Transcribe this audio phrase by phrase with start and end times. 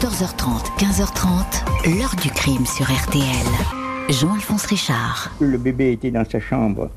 [0.00, 3.22] 14h30, 15h30, l'heure du crime sur RTL.
[4.08, 5.30] Jean-Alphonse Richard.
[5.40, 6.88] Le bébé était dans sa chambre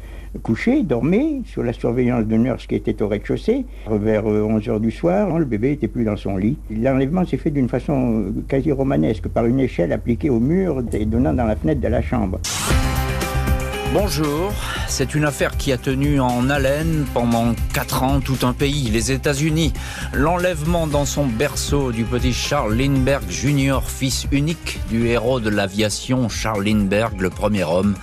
[0.42, 3.66] couché, dormait, sous la surveillance de nurse qui était au rez-de-chaussée.
[3.92, 6.58] Vers 11h euh, du soir, le bébé était plus dans son lit.
[6.72, 11.06] L'enlèvement s'est fait d'une façon euh, quasi romanesque, par une échelle appliquée au mur et
[11.06, 12.40] donnant dans la fenêtre de la chambre.
[13.94, 14.52] Bonjour,
[14.88, 19.12] c'est une affaire qui a tenu en haleine pendant 4 ans tout un pays, les
[19.12, 19.72] États-Unis.
[20.14, 26.28] L'enlèvement dans son berceau du petit Charles Lindbergh Jr., fils unique du héros de l'aviation
[26.28, 27.96] Charles Lindbergh, le premier homme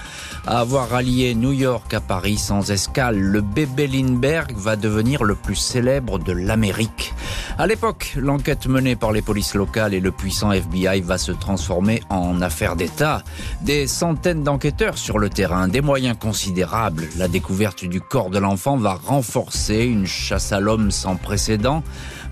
[0.47, 5.35] à avoir rallié New York à Paris sans escale, le bébé Lindbergh va devenir le
[5.35, 7.15] plus célèbre de l'Amérique.
[7.59, 12.03] À l'époque, l'enquête menée par les polices locales et le puissant FBI va se transformer
[12.09, 13.23] en affaire d'État.
[13.61, 17.09] Des centaines d'enquêteurs sur le terrain, des moyens considérables.
[17.19, 21.83] La découverte du corps de l'enfant va renforcer une chasse à l'homme sans précédent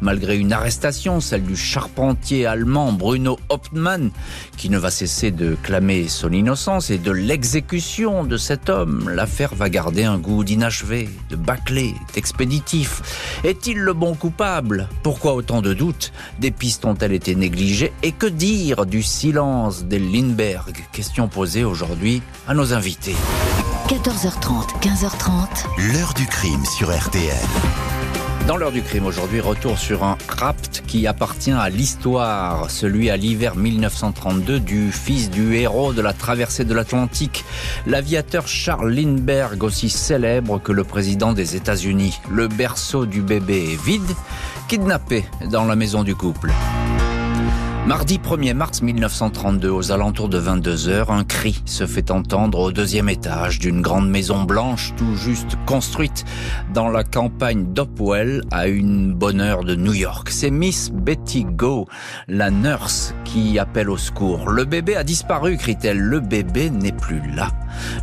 [0.00, 4.10] malgré une arrestation, celle du charpentier allemand Bruno Hauptmann,
[4.56, 9.10] qui ne va cesser de clamer son innocence et de l'exécution de cet homme.
[9.10, 13.02] L'affaire va garder un goût d'inachevé, de bâclé, d'expéditif.
[13.44, 14.88] Est-il le bon coupable?
[15.02, 16.12] Pourquoi autant de doutes?
[16.38, 17.92] Des pistes ont-elles été négligées?
[18.02, 20.84] Et que dire du silence des Lindbergh?
[20.92, 23.16] Question posée aujourd'hui à nos invités.
[23.88, 25.92] 14h30, 15h30.
[25.92, 27.87] L'heure du crime sur RTL.
[28.48, 33.18] Dans l'heure du crime aujourd'hui, retour sur un rapt qui appartient à l'histoire, celui à
[33.18, 37.44] l'hiver 1932 du fils du héros de la traversée de l'Atlantique,
[37.86, 42.18] l'aviateur Charles Lindbergh, aussi célèbre que le président des États-Unis.
[42.30, 44.16] Le berceau du bébé est vide,
[44.66, 46.50] kidnappé dans la maison du couple.
[47.88, 52.70] Mardi 1er mars 1932, aux alentours de 22 heures, un cri se fait entendre au
[52.70, 56.26] deuxième étage d'une grande maison blanche tout juste construite
[56.74, 60.28] dans la campagne d'Opwell à une bonne heure de New York.
[60.30, 61.86] C'est Miss Betty Go,
[62.28, 64.50] la nurse, qui appelle au secours.
[64.50, 65.98] Le bébé a disparu, crie-t-elle.
[65.98, 67.48] Le bébé n'est plus là.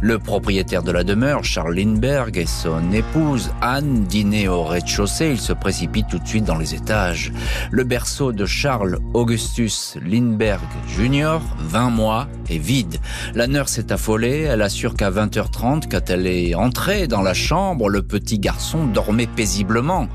[0.01, 5.29] Le propriétaire de la demeure, Charles Lindbergh, et son épouse, Anne, dîner au rez-de-chaussée.
[5.29, 7.31] Ils se précipitent tout de suite dans les étages.
[7.69, 12.97] Le berceau de Charles Augustus Lindbergh Jr., 20 mois, est vide.
[13.33, 14.41] La nurse est affolée.
[14.41, 19.27] Elle assure qu'à 20h30, quand elle est entrée dans la chambre, le petit garçon dormait
[19.27, 20.07] paisiblement.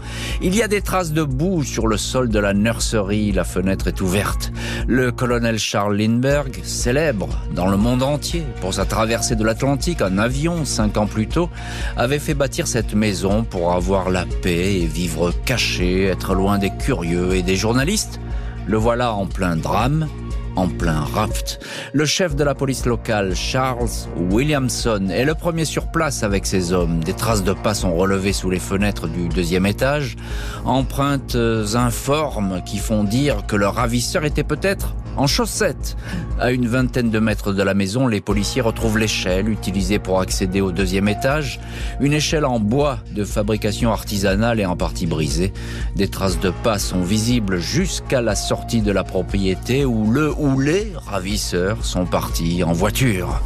[0.43, 3.33] Il y a des traces de boue sur le sol de la nurserie.
[3.33, 4.53] La fenêtre est ouverte.
[4.87, 10.19] Le colonel Charles Lindbergh, célèbre dans le monde entier pour sa traversée de l'Atlantique en
[10.19, 11.51] avion cinq ans plus tôt,
[11.97, 16.71] avait fait bâtir cette maison pour avoir la paix et vivre caché, être loin des
[16.71, 18.21] curieux et des journalistes.
[18.67, 20.09] Le voilà en plein drame,
[20.57, 21.61] en plein raft.
[21.93, 23.89] Le chef de la police locale, Charles
[24.31, 27.03] Williamson, est le premier sur place avec ses hommes.
[27.05, 30.17] Des traces de pas sont relevées sous les fenêtres du deuxième étage,
[30.65, 31.37] empreintes
[31.75, 35.97] informes qui font dire que le ravisseur était peut-être en chaussettes.
[36.39, 40.61] À une vingtaine de mètres de la maison, les policiers retrouvent l'échelle utilisée pour accéder
[40.61, 41.61] au deuxième étage.
[42.01, 45.53] Une échelle en bois de fabrication artisanale et en partie brisée.
[45.97, 50.59] Des traces de pas sont visibles jusqu'à la sortie de la propriété où le ou
[50.59, 53.43] les ravisseurs sont partis en voiture.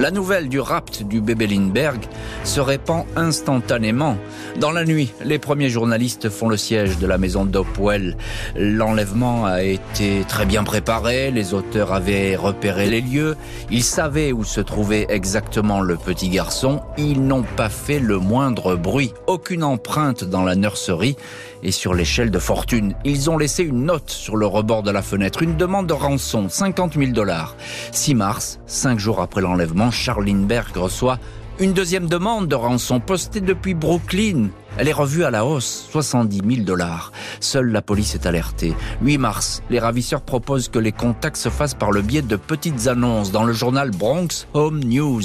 [0.00, 2.02] La nouvelle du rapt du bébé Lindbergh
[2.42, 4.18] se répand instantanément.
[4.60, 8.16] Dans la nuit, les premiers journalistes font le siège de la maison d'Opwell.
[8.56, 13.36] L'enlèvement a été très bien préparé, les auteurs avaient repéré les lieux,
[13.70, 18.76] ils savaient où se trouvait exactement le petit garçon, ils n'ont pas fait le moindre
[18.76, 21.16] bruit, aucune empreinte dans la nurserie
[21.64, 22.94] et sur l'échelle de fortune.
[23.04, 26.48] Ils ont laissé une note sur le rebord de la fenêtre, une demande de rançon,
[26.48, 27.56] 50 000 dollars.
[27.92, 31.18] 6 mars, cinq jours après l'enlèvement, Charles Lindbergh reçoit
[31.60, 34.48] une deuxième demande de rançon postée depuis Brooklyn.
[34.76, 37.12] Elle est revue à la hausse, 70 000 dollars.
[37.38, 38.74] Seule la police est alertée.
[39.02, 42.88] 8 mars, les ravisseurs proposent que les contacts se fassent par le biais de petites
[42.88, 45.22] annonces dans le journal Bronx Home News.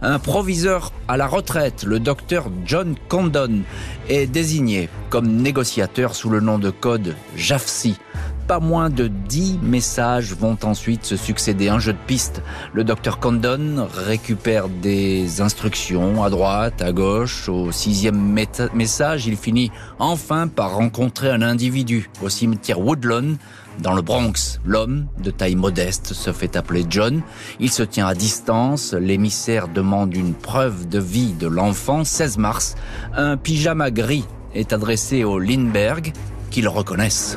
[0.00, 3.60] Un proviseur à la retraite, le docteur John Condon,
[4.08, 7.96] est désigné comme négociateur sous le nom de code JAFSI
[8.46, 11.68] pas moins de 10 messages vont ensuite se succéder.
[11.68, 12.42] Un jeu de piste.
[12.72, 17.48] Le docteur Condon récupère des instructions à droite, à gauche.
[17.48, 18.36] Au sixième
[18.74, 23.36] message, il finit enfin par rencontrer un individu au cimetière Woodlawn
[23.80, 27.20] dans le Bronx, l'homme, de taille modeste, se fait appeler John.
[27.60, 28.94] Il se tient à distance.
[28.94, 32.04] L'émissaire demande une preuve de vie de l'enfant.
[32.04, 32.74] 16 mars,
[33.14, 34.24] un pyjama gris
[34.54, 36.12] est adressé au Lindbergh,
[36.50, 37.36] qu'ils reconnaissent.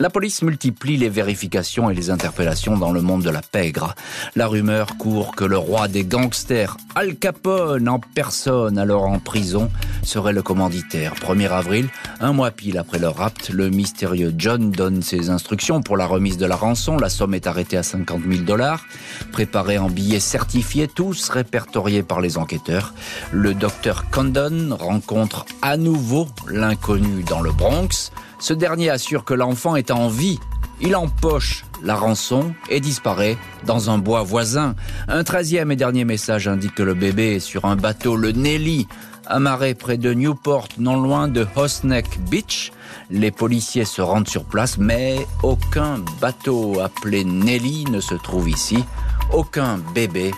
[0.00, 3.96] La police multiplie les vérifications et les interpellations dans le monde de la pègre.
[4.36, 9.68] La rumeur court que le roi des gangsters, Al Capone en personne, alors en prison,
[10.04, 11.14] serait le commanditaire.
[11.16, 11.88] 1er avril,
[12.20, 16.36] un mois pile après le rapt, le mystérieux John donne ses instructions pour la remise
[16.36, 16.96] de la rançon.
[16.96, 18.84] La somme est arrêtée à 50 000 dollars,
[19.32, 22.94] préparée en billets certifiés, tous répertoriés par les enquêteurs.
[23.32, 28.12] Le docteur Condon rencontre à nouveau l'inconnu dans le Bronx.
[28.40, 30.38] Ce dernier assure que l'enfant est en vie.
[30.80, 33.36] Il empoche la rançon et disparaît
[33.66, 34.76] dans un bois voisin.
[35.08, 38.86] Un treizième et dernier message indique que le bébé est sur un bateau, le Nelly,
[39.26, 42.72] amarré près de Newport, non loin de Hosneck Beach.
[43.10, 48.84] Les policiers se rendent sur place, mais aucun bateau appelé Nelly ne se trouve ici.
[49.32, 50.32] Aucun bébé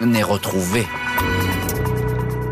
[0.00, 0.86] n'est retrouvé.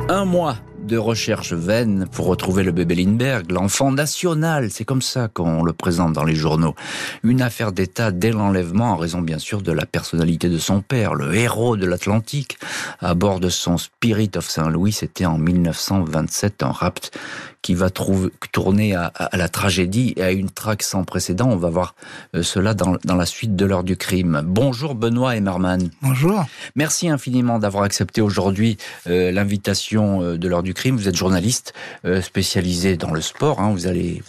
[0.09, 5.29] Un mois de recherche vaine pour retrouver le bébé Lindbergh, l'enfant national, c'est comme ça
[5.29, 6.75] qu'on le présente dans les journaux.
[7.23, 11.15] Une affaire d'État dès l'enlèvement en raison bien sûr de la personnalité de son père,
[11.15, 12.59] le héros de l'Atlantique.
[13.01, 17.17] À bord de son Spirit of Saint-Louis, c'était en 1927 un rapt
[17.63, 21.49] qui va trouver, tourner à, à, la tragédie et à une traque sans précédent.
[21.49, 21.95] On va voir
[22.35, 24.43] euh, cela dans, dans la suite de l'heure du crime.
[24.45, 25.89] Bonjour Benoît Emmerman.
[26.03, 26.45] Bonjour.
[26.75, 28.77] Merci infiniment d'avoir accepté aujourd'hui
[29.07, 30.82] euh, l'invitation euh, de l'heure du crime.
[30.91, 31.75] Vous êtes journaliste
[32.05, 33.61] euh, spécialisé dans le sport.
[33.61, 33.71] Hein.
[33.73, 34.23] Vous, avez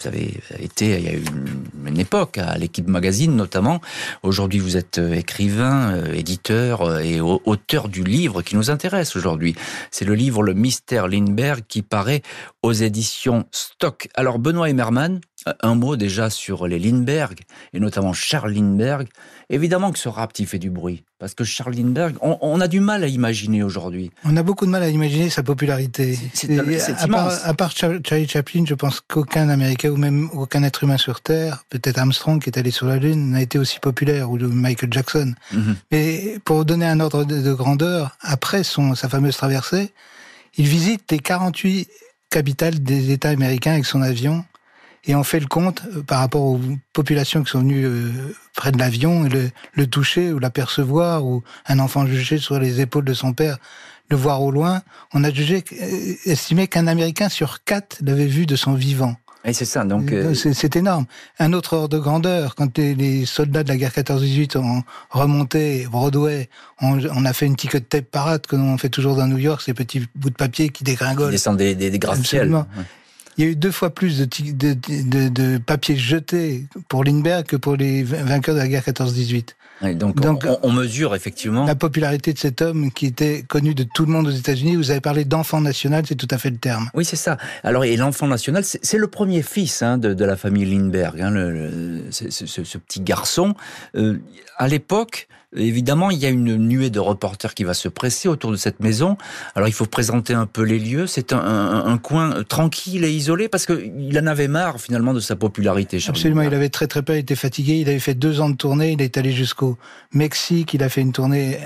[0.58, 3.80] été, il y a une, une époque, à l'équipe magazine notamment.
[4.22, 9.54] Aujourd'hui, vous êtes euh, écrivain, euh, éditeur et auteur du livre qui nous intéresse aujourd'hui.
[9.90, 12.22] C'est le livre Le Mystère Lindbergh qui paraît
[12.62, 14.08] aux éditions Stock.
[14.14, 15.20] Alors Benoît Emmerman,
[15.62, 17.40] un mot déjà sur les Lindbergh,
[17.72, 19.08] et notamment Charles Lindbergh.
[19.50, 22.68] Évidemment que ce rap, il fait du bruit, parce que Charles Lindbergh, on, on a
[22.68, 24.10] du mal à imaginer aujourd'hui.
[24.24, 26.18] On a beaucoup de mal à imaginer sa popularité.
[26.32, 26.88] C'est immense.
[26.88, 30.96] À part, à part, Charlie Chaplin, je pense qu'aucun Américain, ou même aucun être humain
[30.96, 34.38] sur Terre, peut-être Armstrong qui est allé sur la Lune, n'a été aussi populaire, ou
[34.38, 35.34] Michael Jackson.
[35.52, 35.74] Mm -hmm.
[35.92, 39.92] Mais pour donner un ordre de, de grandeur, après son, sa fameuse traversée,
[40.56, 41.88] il visite les 48
[42.30, 44.44] capitale des États américains avec son avion.
[45.06, 46.60] Et on fait le compte euh, par rapport aux
[46.92, 48.10] populations qui sont venues euh,
[48.54, 53.04] près de l'avion, le, le toucher ou l'apercevoir, ou un enfant jugé sur les épaules
[53.04, 53.58] de son père,
[54.08, 54.82] le voir au loin.
[55.12, 59.16] On a jugé, euh, estimé qu'un Américain sur quatre l'avait vu de son vivant.
[59.46, 60.10] Et c'est ça, donc.
[60.10, 60.32] Euh...
[60.32, 61.04] C'est énorme.
[61.38, 65.86] Un autre ordre de grandeur, quand les, les soldats de la guerre 14-18 ont remonté
[65.90, 66.48] Broadway,
[66.80, 69.60] on, on, a fait une ticket tape parade, comme on fait toujours dans New York,
[69.60, 71.28] ces petits bouts de papier qui dégringolent.
[71.28, 72.64] Qui descendent des, des, des gratte-ciel.
[73.36, 77.44] Il y a eu deux fois plus de, de, de, de papier jeté pour Lindbergh
[77.46, 79.50] que pour les vainqueurs de la guerre 14-18.
[79.82, 83.74] Oui, donc, donc on, on, mesure effectivement la popularité de cet homme qui était connu
[83.74, 84.76] de tout le monde aux États-Unis.
[84.76, 86.90] Vous avez parlé d'enfant national, c'est tout à fait le terme.
[86.94, 87.38] Oui, c'est ça.
[87.64, 91.30] Alors, et l'enfant national, c'est le premier fils hein, de, de, la famille Lindbergh, hein,
[91.30, 93.54] le, le, ce, ce, ce, petit garçon.
[93.96, 94.18] Euh,
[94.58, 95.26] à l'époque,
[95.56, 98.80] Évidemment, il y a une nuée de reporters qui va se presser autour de cette
[98.80, 99.16] maison.
[99.54, 101.06] Alors, il faut présenter un peu les lieux.
[101.06, 105.20] C'est un, un, un, coin tranquille et isolé parce qu'il en avait marre finalement de
[105.20, 106.00] sa popularité.
[106.00, 107.74] Charles Absolument, il avait très très peur, il était fatigué.
[107.74, 108.92] Il avait fait deux ans de tournée.
[108.92, 109.78] Il est allé jusqu'au
[110.12, 110.74] Mexique.
[110.74, 111.58] Il a fait une tournée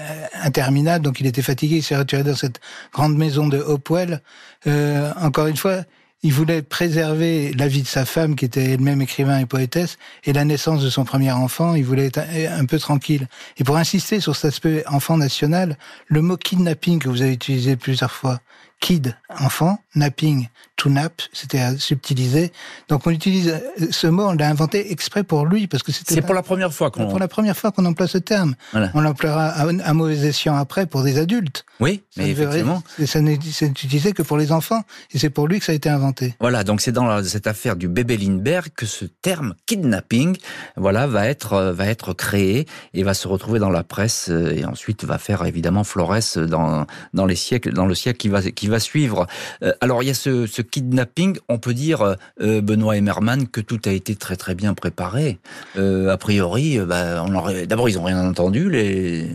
[0.42, 1.76] interminable, donc il était fatigué.
[1.76, 2.60] Il s'est retiré dans cette
[2.92, 4.22] grande maison de Hopewell.
[4.66, 5.82] Euh, encore une fois,
[6.22, 10.32] il voulait préserver la vie de sa femme, qui était elle-même écrivain et poétesse, et
[10.32, 11.74] la naissance de son premier enfant.
[11.74, 13.28] Il voulait être un peu tranquille.
[13.56, 17.76] Et pour insister sur cet aspect enfant national, le mot kidnapping que vous avez utilisé
[17.76, 18.40] plusieurs fois,
[18.80, 20.48] kid, enfant, napping,
[20.78, 22.52] to nap, c'était à subtiliser.
[22.88, 23.60] Donc on utilise
[23.90, 26.14] ce mot, on l'a inventé exprès pour lui parce que c'était.
[26.14, 27.08] C'est pour la première fois qu'on.
[27.08, 28.54] Pour la première fois qu'on emploie ce terme.
[28.72, 28.90] Voilà.
[28.94, 31.66] On l'emploiera à, à, mauvais escient après pour des adultes.
[31.80, 32.82] Oui, mais effectivement.
[33.04, 35.88] ça n'est utilisé que pour les enfants et c'est pour lui que ça a été
[35.88, 36.36] inventé.
[36.40, 40.36] Voilà, donc c'est dans la, cette affaire du bébé Lindbergh que ce terme kidnapping,
[40.76, 45.04] voilà, va être va être créé et va se retrouver dans la presse et ensuite
[45.04, 48.78] va faire évidemment Flores dans dans les siècles dans le siècle qui va qui va
[48.78, 49.26] suivre.
[49.64, 53.60] Euh, alors il y a ce, ce kidnapping, on peut dire, euh, Benoît Emmerman, que
[53.60, 55.38] tout a été très très bien préparé.
[55.76, 57.24] Euh, a priori, bah,
[57.66, 59.26] d'abord ils n'ont rien entendu les,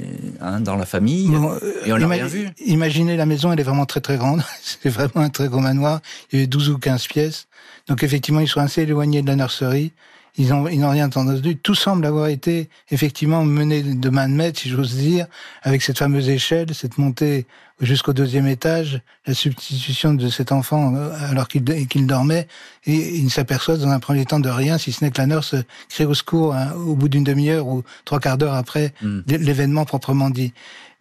[0.41, 2.49] hein, dans la famille, bon, et on n'a rien vu.
[2.65, 6.01] Imaginez la maison, elle est vraiment très très grande, c'est vraiment un très gros manoir,
[6.31, 7.47] il y avait 12 ou 15 pièces,
[7.87, 9.93] donc effectivement ils sont assez éloignés de la nurserie,
[10.37, 11.57] ils n'ont ils rien entendu.
[11.57, 15.27] Tout semble avoir été effectivement mené de main de maître, si j'ose dire,
[15.61, 17.45] avec cette fameuse échelle, cette montée
[17.85, 22.47] jusqu'au deuxième étage, la substitution de cet enfant euh, alors qu'il qu dormait,
[22.85, 25.27] et il ne s'aperçoit dans un premier temps de rien, si ce n'est que la
[25.27, 25.55] nurse
[25.89, 29.21] crie au secours hein, au bout d'une demi-heure ou trois quarts d'heure après mm.
[29.27, 30.53] l'événement proprement dit.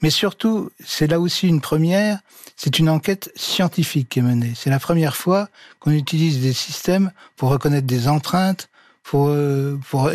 [0.02, 2.18] Mais surtout, c'est là aussi une première,
[2.56, 4.52] c'est une enquête scientifique qui est menée.
[4.56, 5.48] C'est la première fois
[5.78, 8.68] qu'on utilise des systèmes pour reconnaître des empreintes,
[9.02, 10.10] pour, euh, pour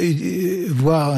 [0.69, 1.15] voir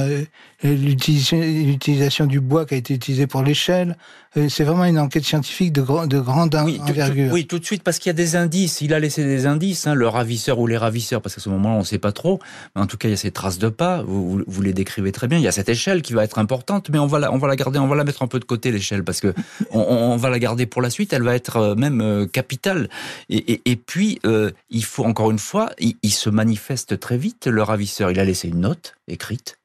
[0.63, 3.95] l'utilisation du bois qui a été utilisé pour l'échelle.
[4.47, 7.31] C'est vraiment une enquête scientifique de, de grande envergure.
[7.33, 8.81] oui, tout de suite, parce qu'il y a des indices.
[8.81, 11.75] Il a laissé des indices, hein, le ravisseur ou les ravisseurs, parce qu'à ce moment-là,
[11.75, 12.39] on ne sait pas trop.
[12.75, 14.03] Mais en tout cas, il y a ces traces de pas.
[14.03, 15.39] Vous, vous, les décrivez très bien.
[15.39, 17.47] Il y a cette échelle qui va être importante, mais on va la, on va
[17.47, 19.33] la garder, on va la mettre un peu de côté, l'échelle, parce que
[19.71, 21.11] on, on, va la garder pour la suite.
[21.11, 22.89] Elle va être même capitale.
[23.29, 27.17] Et, et, et puis, euh, il faut encore une fois, il, il se manifeste très
[27.17, 28.11] vite, le ravisseur.
[28.11, 29.57] Il a laissé une note écrite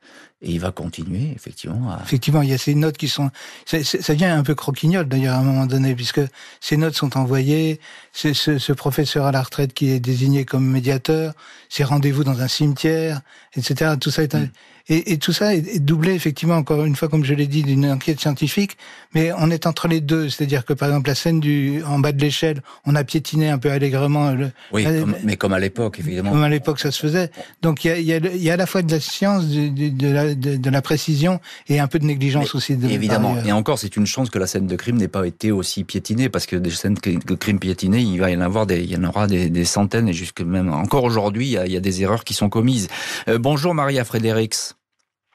[0.43, 1.91] et il va continuer, effectivement.
[1.91, 2.01] À...
[2.03, 3.31] Effectivement, il y a ces notes qui sont...
[3.65, 6.21] Ça, ça vient un peu croquignol, d'ailleurs, à un moment donné, puisque
[6.61, 7.81] ces notes sont envoyées,
[8.13, 11.33] c'est ce, ce, professeur à la retraite qui est désigné comme médiateur,
[11.71, 13.23] ces rendez-vous dans un cimetière,
[13.57, 13.93] etc.
[13.99, 14.35] Tout ça est...
[14.35, 14.41] Un...
[14.41, 14.51] Mm.
[14.91, 17.87] Et, et, tout ça est, doublé, effectivement, encore une fois, comme je l'ai dit, d'une
[17.87, 18.77] enquête scientifique,
[19.15, 20.29] mais on est entre les deux.
[20.29, 23.57] C'est-à-dire que, par exemple, la scène du en bas de l'échelle, on a piétiné un
[23.57, 24.33] peu allègrement.
[24.33, 26.33] Le, oui, comme, mais comme à l'époque, évidemment.
[26.33, 27.31] Comme à l'époque, ça se faisait.
[27.63, 30.07] Donc, il y a, y, a, y a, à la fois de la science, de,
[30.07, 32.77] la, de la, précision et un peu de négligence mais, aussi.
[32.77, 33.37] De, évidemment.
[33.47, 36.29] Et encore, c'est une chance que la scène de crime n'ait pas été aussi piétinée,
[36.29, 38.97] parce que des scènes de crime piétinées, il va y en avoir des, il y
[38.97, 41.77] en aura des, des centaines, et jusque même encore aujourd'hui, il y, a, il y
[41.77, 42.89] a des erreurs qui sont commises.
[43.29, 44.74] Euh, bonjour Maria Frédérix.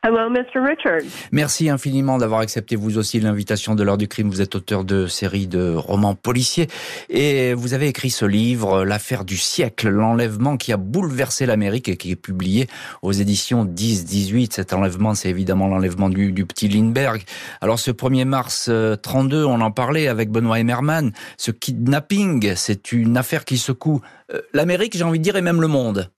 [0.01, 0.65] Hello, Mr.
[0.65, 1.01] Richard.
[1.34, 4.29] Merci infiniment d'avoir accepté vous aussi l'invitation de l'heure du crime.
[4.29, 6.68] Vous êtes auteur de séries de romans policiers
[7.10, 11.98] et vous avez écrit ce livre, L'affaire du siècle, l'enlèvement qui a bouleversé l'Amérique et
[11.98, 12.68] qui est publié
[13.01, 14.53] aux éditions 10-18.
[14.53, 17.24] Cet enlèvement, c'est évidemment l'enlèvement du, petit Lindbergh.
[17.60, 18.72] Alors ce 1er mars
[19.03, 24.00] 32, on en parlait avec Benoît Emmerman, ce kidnapping, c'est une affaire qui secoue
[24.34, 26.10] euh, l'Amérique, j'ai envie de dire, et même le monde.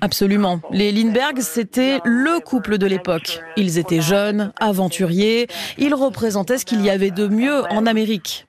[0.00, 0.60] Absolument.
[0.70, 3.40] Les Lindbergh, c'était le couple de l'époque.
[3.56, 8.46] Ils étaient jeunes, aventuriers, ils représentaient ce qu'il y avait de mieux en Amérique.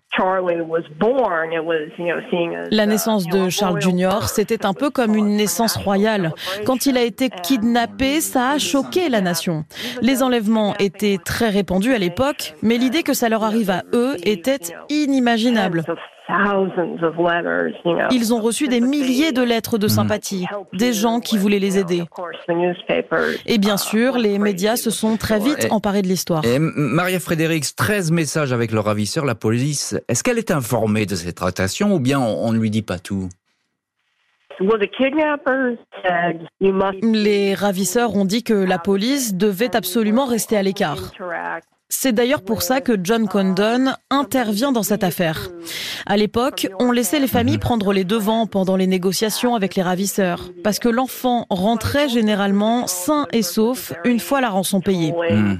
[2.72, 6.32] La naissance de Charles Jr., c'était un peu comme une naissance royale.
[6.65, 9.65] Quand il a été kidnappé, ça a choqué la nation.
[10.01, 14.15] Les enlèvements étaient très répandus à l'époque, mais l'idée que ça leur arrive à eux
[14.24, 15.84] était inimaginable.
[18.12, 22.03] Ils ont reçu des milliers de lettres de sympathie, des gens qui voulaient les aider.
[23.46, 26.44] Et bien sûr, les médias se sont très vite emparés de l'histoire.
[26.60, 31.36] Maria Frédéric, 13 messages avec le ravisseur, la police, est-ce qu'elle est informée de cette
[31.36, 33.29] tractation ou bien on ne lui dit pas tout?
[37.01, 41.12] Les ravisseurs ont dit que la police devait absolument rester à l'écart.
[41.89, 45.50] C'est d'ailleurs pour ça que John Condon intervient dans cette affaire.
[46.08, 50.50] À l'époque, on laissait les familles prendre les devants pendant les négociations avec les ravisseurs,
[50.63, 55.13] parce que l'enfant rentrait généralement sain et sauf une fois la rançon payée.
[55.30, 55.58] Hmm.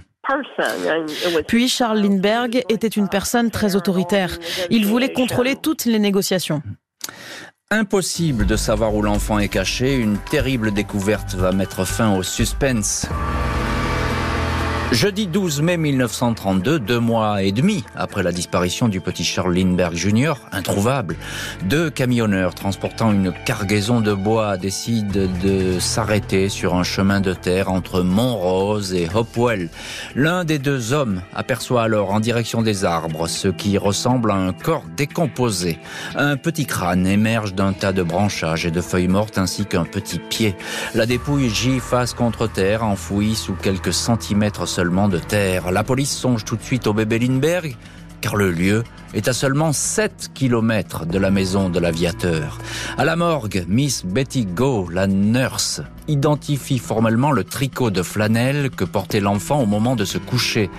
[1.48, 4.39] Puis Charles Lindbergh était une personne très autoritaire.
[4.72, 6.63] Il voulait contrôler toutes les négociations.
[7.70, 13.08] Impossible de savoir où l'enfant est caché, une terrible découverte va mettre fin au suspense.
[14.92, 19.96] Jeudi 12 mai 1932, deux mois et demi après la disparition du petit Charles Lindbergh
[19.96, 21.18] Jr., introuvable,
[21.63, 27.72] deux camionneurs transportant une cargaison de bois décident de s'arrêter sur un chemin de terre
[27.72, 29.70] entre Montrose et Hopewell.
[30.15, 34.54] L'un des deux hommes aperçoit alors en direction des arbres ce qui ressemble à un
[34.54, 35.80] corps décomposé.
[36.15, 40.20] Un petit crâne émerge d'un tas de branchages et de feuilles mortes ainsi qu'un petit
[40.20, 40.56] pied.
[40.94, 45.72] La dépouille gît face contre terre, enfouie sous quelques centimètres seulement de terre.
[45.72, 47.77] La police songe tout de suite au bébé Lindbergh,
[48.22, 52.57] car le lieu est à seulement 7 kilomètres de la maison de l'aviateur.
[52.98, 58.84] À la morgue, Miss Betty Go, la nurse, identifie formellement le tricot de flanelle que
[58.84, 60.69] portait l'enfant au moment de se coucher.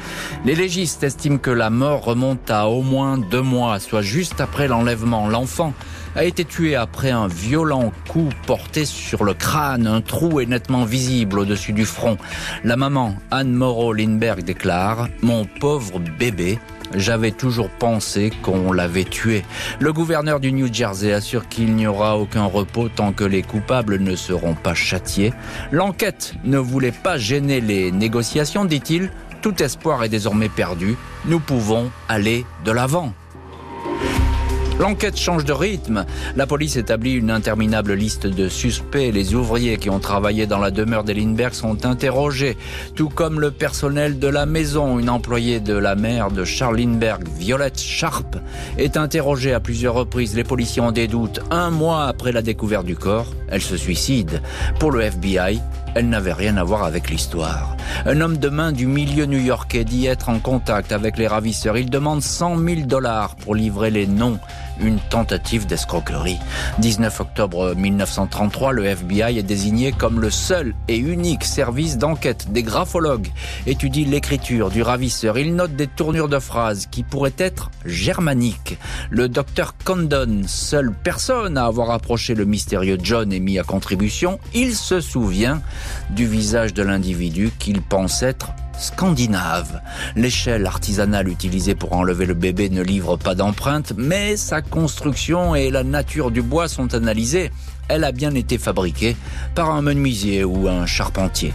[0.45, 4.69] Les légistes estiment que la mort remonte à au moins deux mois, soit juste après
[4.69, 5.29] l'enlèvement.
[5.29, 5.73] L'enfant
[6.15, 9.87] a été tué après un violent coup porté sur le crâne.
[9.87, 12.17] Un trou est nettement visible au-dessus du front.
[12.65, 16.59] La maman, Anne Moreau Lindbergh, déclare «Mon pauvre bébé
[16.95, 19.45] j'avais toujours pensé qu'on l'avait tué.
[19.81, 23.99] Le gouverneur du New Jersey assure qu'il n'y aura aucun repos tant que les coupables
[23.99, 25.33] ne seront pas châtiés.
[25.73, 29.11] L'enquête ne voulait pas gêner les négociations, dit-il.
[29.43, 30.97] Tout espoir est désormais perdu.
[31.27, 33.13] Nous pouvons aller de l'avant.
[34.79, 36.05] L'enquête change de rythme.
[36.37, 39.11] La police établit une interminable liste de suspects.
[39.11, 42.59] Les ouvriers qui ont travaillé dans la demeure des Lindbergh sont interrogés,
[42.95, 44.99] tout comme le personnel de la maison.
[44.99, 48.37] Une employée de la mère de Charles Lindbergh, Violette Sharp,
[48.77, 50.37] est interrogée à plusieurs reprises.
[50.37, 51.41] Les policiers ont des doutes.
[51.51, 54.43] Un mois après la découverte du corps, elle se suicide.
[54.79, 55.59] Pour le FBI,
[55.95, 57.75] elle n'avait rien à voir avec l'histoire.
[58.05, 61.79] Un homme de main du milieu new-yorkais dit être en contact avec les ravisseurs.
[61.79, 64.39] Il demande 100 000 dollars pour livrer les noms
[64.81, 66.39] une tentative d'escroquerie.
[66.79, 72.53] 19 octobre 1933, le FBI est désigné comme le seul et unique service d'enquête.
[72.53, 73.29] Des graphologues
[73.67, 75.39] étudient l'écriture du ravisseur.
[75.39, 78.79] Ils notent des tournures de phrases qui pourraient être germaniques.
[79.11, 84.39] Le docteur Condon, seule personne à avoir approché le mystérieux John et mis à contribution,
[84.55, 85.63] il se souvient
[86.11, 89.81] du visage de l'individu qu'il pense être scandinave.
[90.15, 95.71] L'échelle artisanale utilisée pour enlever le bébé ne livre pas d'empreinte, mais sa construction et
[95.71, 97.51] la nature du bois sont analysées.
[97.89, 99.17] Elle a bien été fabriquée
[99.55, 101.55] par un menuisier ou un charpentier.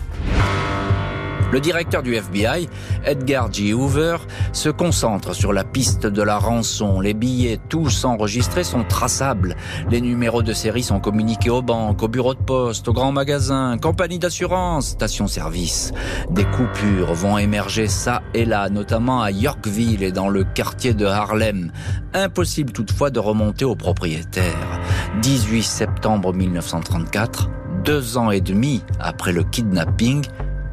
[1.51, 2.69] Le directeur du FBI,
[3.03, 3.73] Edgar G.
[3.73, 4.17] Hoover,
[4.53, 7.01] se concentre sur la piste de la rançon.
[7.01, 9.57] Les billets, tous enregistrés, sont traçables.
[9.89, 13.77] Les numéros de série sont communiqués aux banques, aux bureaux de poste, aux grands magasins,
[13.77, 15.91] compagnies d'assurance, stations-service.
[16.29, 21.05] Des coupures vont émerger ça et là, notamment à Yorkville et dans le quartier de
[21.05, 21.71] Harlem.
[22.13, 24.79] Impossible toutefois de remonter aux propriétaires.
[25.21, 27.49] 18 septembre 1934,
[27.83, 30.23] deux ans et demi après le kidnapping,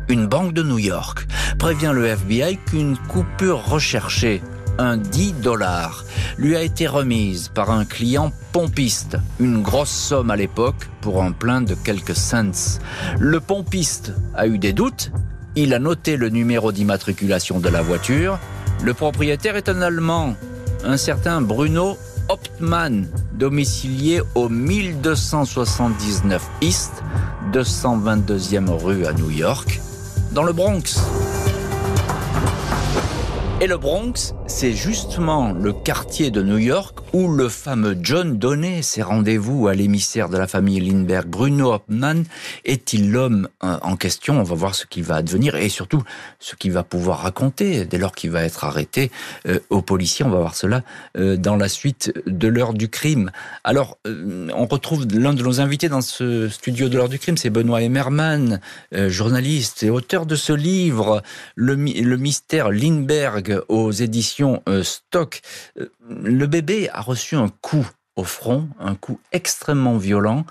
[0.09, 1.27] une banque de New York.
[1.59, 4.43] Prévient le FBI qu'une coupure recherchée,
[4.79, 6.05] un 10 dollars,
[6.39, 11.33] lui a été remise par un client pompiste, une grosse somme à l'époque pour un
[11.33, 12.79] plein de quelques cents.
[13.19, 15.11] Le pompiste a eu des doutes,
[15.57, 18.39] il a noté le numéro d'immatriculation de la voiture,
[18.85, 20.37] le propriétaire est un Allemand,
[20.85, 21.99] un certain Bruno
[22.29, 27.03] Optman, domicilié au 1279 East,
[27.53, 29.81] 222e rue à New York
[30.33, 31.01] dans le Bronx.
[33.61, 38.83] Et le Bronx, c'est justement le quartier de New York où le fameux John donnait
[38.83, 42.25] ses rendez-vous à l'émissaire de la famille Lindbergh, Bruno Hopman.
[42.65, 44.41] Est-il l'homme euh, en question?
[44.41, 46.03] On va voir ce qui va advenir et surtout
[46.41, 49.11] ce qu'il va pouvoir raconter dès lors qu'il va être arrêté
[49.47, 50.25] euh, aux policiers.
[50.25, 50.83] On va voir cela
[51.17, 53.31] euh, dans la suite de l'heure du crime.
[53.65, 57.51] Alors, on retrouve l'un de nos invités dans ce studio de l'heure du crime, c'est
[57.51, 58.61] Benoît Emmerman,
[58.93, 61.23] journaliste et auteur de ce livre,
[61.55, 61.77] le
[62.17, 64.38] mystère Lindbergh aux éditions
[64.69, 65.41] euh, Stock.
[65.79, 70.45] Euh, le bébé a reçu un coup au front, un coup extrêmement violent.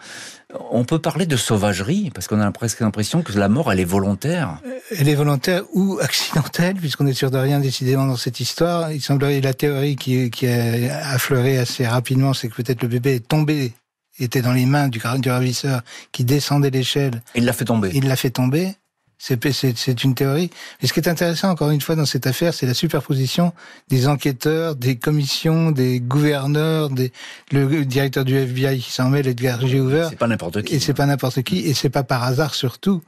[0.71, 3.85] On peut parler de sauvagerie, parce qu'on a presque l'impression que la mort, elle est
[3.85, 4.61] volontaire.
[4.97, 8.93] Elle est volontaire ou accidentelle, puisqu'on est sûr de rien décidément dans cette histoire.
[8.93, 13.15] Il semblerait, la théorie qui, qui a affleuré assez rapidement, c'est que peut-être le bébé
[13.15, 13.73] est tombé,
[14.17, 15.81] était dans les mains du, du ravisseur
[16.13, 17.21] qui descendait l'échelle.
[17.35, 17.91] Il l'a fait tomber.
[17.93, 18.75] Il l'a fait tomber.
[19.17, 20.51] C'est une théorie.
[20.81, 23.51] Mais ce qui est intéressant, encore une fois, dans cette affaire, c'est la superposition
[23.89, 27.11] des enquêteurs, des commissions, des gouverneurs, des,
[27.51, 29.79] le directeur du FBI qui s'en mêle, Edgar G.
[29.79, 30.07] Hoover.
[30.09, 30.75] C'est pas n'importe qui.
[30.75, 33.01] Et c'est pas n'importe qui, et c'est pas par hasard surtout.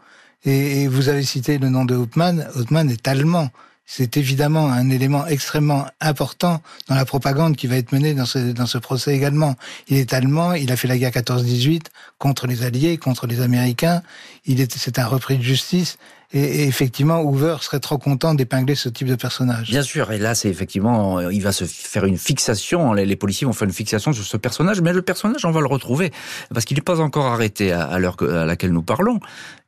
[0.45, 2.47] Et, et, vous avez cité le nom de Hauptmann.
[2.55, 3.49] Hauptmann est allemand
[3.91, 8.37] c'est évidemment un élément extrêmement important dans la propagande qui va être menée dans ce,
[8.51, 9.55] dans ce procès également.
[9.87, 11.85] Il est allemand, il a fait la guerre 14-18
[12.19, 14.03] contre les Alliés, contre les Américains.
[14.45, 15.97] Il est, c'est un repris de justice.
[16.31, 19.69] Et, effectivement, Hoover serait trop content d'épingler ce type de personnage.
[19.69, 22.93] Bien sûr, et là, c'est effectivement, euh, il va se faire une fixation.
[22.93, 25.67] Les, policiers vont faire une fixation sur ce personnage, mais le personnage, on va le
[25.67, 26.11] retrouver
[26.53, 29.19] parce qu'il n'est pas encore arrêté à, l'heure à laquelle nous parlons.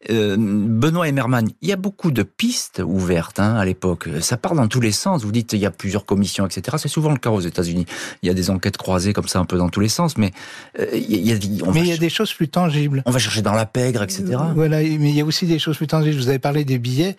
[0.09, 4.07] Euh, Benoît Emmerman, il y a beaucoup de pistes ouvertes hein, à l'époque.
[4.19, 5.23] Ça part dans tous les sens.
[5.23, 6.77] Vous dites il y a plusieurs commissions, etc.
[6.79, 7.85] C'est souvent le cas aux États-Unis.
[8.23, 10.31] Il y a des enquêtes croisées comme ça un peu dans tous les sens, mais
[10.79, 11.35] euh, il y a,
[11.71, 13.03] mais il y a des choses plus tangibles.
[13.05, 14.23] On va chercher dans la pègre, etc.
[14.55, 16.17] Voilà, mais il y a aussi des choses plus tangibles.
[16.17, 17.15] Vous avez parlé des billets.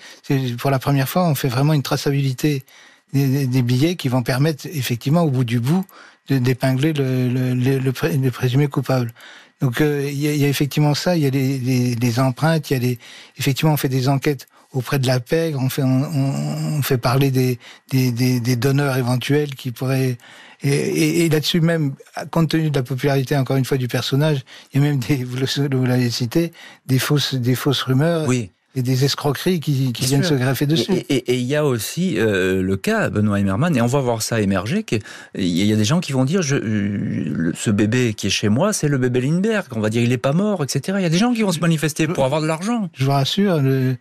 [0.58, 2.64] Pour la première fois, on fait vraiment une traçabilité
[3.12, 5.84] des, billets qui vont permettre effectivement au bout du bout
[6.28, 9.12] d'épingler le, le, présumé coupable.
[9.60, 12.80] Donc euh, il y, a effectivement ça, il y a des, empreintes, il y a
[12.80, 12.98] des
[13.38, 17.58] effectivement on fait des enquêtes auprès de la PEG, on fait on, fait parler des,
[17.90, 20.16] des, donneurs éventuels qui pourraient
[20.64, 21.94] et, là-dessus même,
[22.30, 25.24] compte tenu de la popularité encore une fois du personnage, il y a même des
[25.24, 26.52] vous l'avez cité,
[26.86, 28.26] des fausses des fausses rumeurs.
[28.26, 30.92] Oui et des escroqueries qui, qui viennent se greffer dessus.
[31.08, 34.40] Et il y a aussi euh, le cas, Benoît Emmerman, et on va voir ça
[34.40, 35.00] émerger, qu'il
[35.34, 38.88] y a des gens qui vont dire, je, ce bébé qui est chez moi, c'est
[38.88, 40.96] le bébé Lindbergh, on va dire, il n'est pas mort, etc.
[40.98, 42.88] Il y a des gens qui vont se manifester pour avoir de l'argent.
[42.94, 43.96] Je vous rassure, le,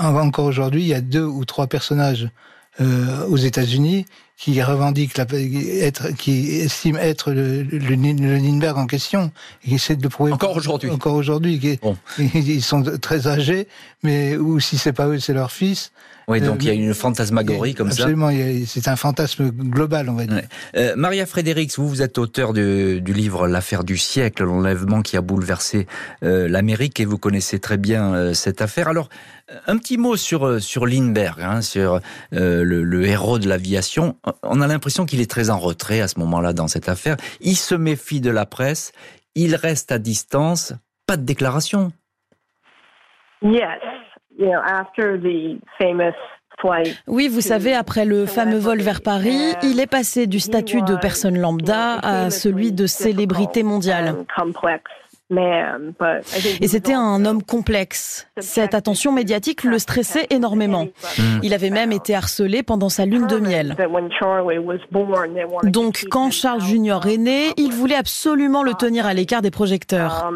[0.00, 2.28] encore aujourd'hui, il y a deux ou trois personnages
[2.80, 9.32] euh, aux États-Unis qui revendique la, être, qui estime être le, le, Lindbergh en question,
[9.64, 10.32] et qui essaie de le prouver.
[10.32, 10.90] Encore aujourd'hui.
[10.90, 11.78] Encore aujourd'hui.
[11.80, 11.96] Bon.
[12.18, 13.66] Ils sont très âgés,
[14.02, 15.90] mais ou si c'est pas eux, c'est leur fils.
[16.28, 18.02] Oui, donc il y a une fantasmagorie comme ça.
[18.02, 18.30] Absolument,
[18.66, 20.42] c'est un fantasme global, on va dire.
[20.96, 25.86] Maria Fredericks, vous, vous êtes auteur du livre L'affaire du siècle, l'enlèvement qui a bouleversé
[26.22, 28.88] l'Amérique, et vous connaissez très bien cette affaire.
[28.88, 29.08] Alors,
[29.68, 32.00] un petit mot sur sur Lindbergh, hein, sur
[32.32, 34.16] le, le, héros de l'aviation.
[34.42, 37.16] On a l'impression qu'il est très en retrait à ce moment-là dans cette affaire.
[37.40, 38.92] Il se méfie de la presse,
[39.36, 40.72] il reste à distance,
[41.06, 41.92] pas de déclaration?
[47.06, 50.96] Oui, vous savez, après le fameux vol vers Paris, il est passé du statut de
[50.96, 54.14] personne lambda à celui de célébrité mondiale.
[56.60, 58.28] Et c'était un homme complexe.
[58.38, 60.86] Cette attention médiatique le stressait énormément.
[61.42, 63.76] Il avait même été harcelé pendant sa lune de miel.
[65.64, 70.30] Donc quand Charles Junior est né, il voulait absolument le tenir à l'écart des projecteurs.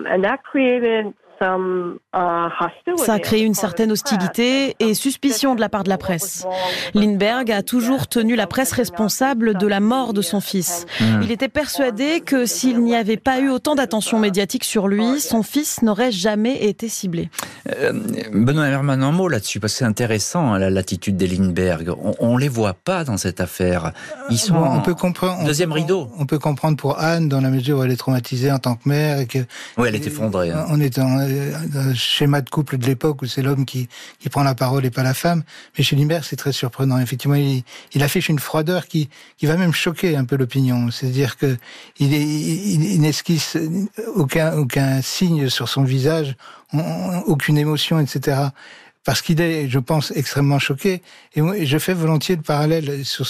[1.43, 6.45] Ça a créé une certaine hostilité et suspicion de la part de la presse.
[6.93, 10.85] Lindbergh a toujours tenu la presse responsable de la mort de son fils.
[11.01, 11.23] Hmm.
[11.23, 15.43] Il était persuadé que s'il n'y avait pas eu autant d'attention médiatique sur lui, son
[15.43, 17.31] fils n'aurait jamais été ciblé.
[17.71, 17.93] Euh,
[18.33, 21.91] Benoît Herman, un mot là-dessus, parce que c'est intéressant, hein, l'attitude des Lindbergh.
[22.19, 23.93] On, ne les voit pas dans cette affaire.
[24.29, 26.11] Ils sont on peut comprendre, deuxième rideau.
[26.19, 28.87] On peut comprendre pour Anne, dans la mesure où elle est traumatisée en tant que
[28.89, 29.21] mère.
[29.21, 29.39] Et que,
[29.79, 30.51] oui, elle est effondrée.
[30.51, 30.67] Hein.
[30.69, 31.30] On est en,
[31.75, 33.89] un schéma de couple de l'époque où c'est l'homme qui,
[34.19, 35.43] qui prend la parole et pas la femme.
[35.77, 36.99] Mais chez Lindbergh, c'est très surprenant.
[36.99, 40.91] Effectivement, il, affiche une froideur qui, qui va même choquer un peu l'opinion.
[40.91, 41.57] C'est-à-dire que
[41.99, 43.57] il, il, n'esquisse
[44.15, 46.37] aucun, aucun signe sur son visage,
[47.27, 48.49] aucune émotion, etc
[49.05, 51.03] parce qu'il est, je pense, extrêmement choqué.
[51.35, 53.27] Et je fais volontiers le parallèle sur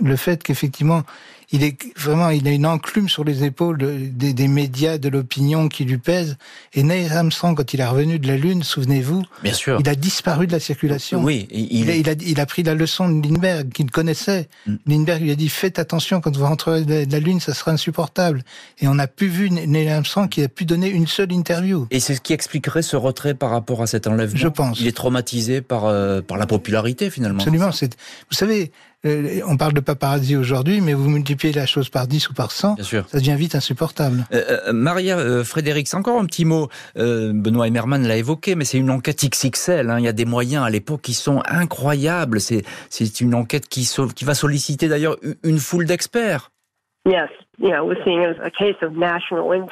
[0.00, 1.02] le fait qu'effectivement,
[1.52, 5.68] il est vraiment, il a une enclume sur les épaules des, des médias, de l'opinion
[5.68, 6.36] qui lui pèse.
[6.74, 9.78] Et Neil Armstrong, quand il est revenu de la Lune, souvenez-vous, Bien sûr.
[9.80, 11.22] il a disparu de la circulation.
[11.22, 14.48] Oui, il, il, a, il, a, pris la leçon de Lindbergh, qu'il connaissait.
[14.66, 14.74] Mm.
[14.86, 18.42] Lindbergh lui a dit, faites attention, quand vous rentrerez de la Lune, ça sera insupportable.
[18.78, 21.88] Et on n'a plus vu Neil Armstrong qui a pu donner une seule interview.
[21.90, 24.80] Et c'est ce qui expliquerait ce retrait par rapport à cet enlèvement Je pense.
[24.80, 27.40] Il est traumatisé par, euh, par la popularité, finalement.
[27.40, 27.70] Absolument.
[27.70, 28.70] Vous savez,
[29.06, 32.50] euh, on parle de paparazzi aujourd'hui, mais vous multipliez la chose par 10 ou par
[32.50, 34.26] 100, ça devient vite insupportable.
[34.32, 36.68] Euh, euh Maria euh, Frédéric, encore un petit mot.
[36.96, 39.88] Benoît Emmerman l'a évoqué, mais c'est une enquête XXL.
[39.88, 39.98] Hein.
[39.98, 42.40] Il y a des moyens à l'époque qui sont incroyables.
[42.40, 46.50] C'est une enquête qui, qui va solliciter d'ailleurs une foule d'experts.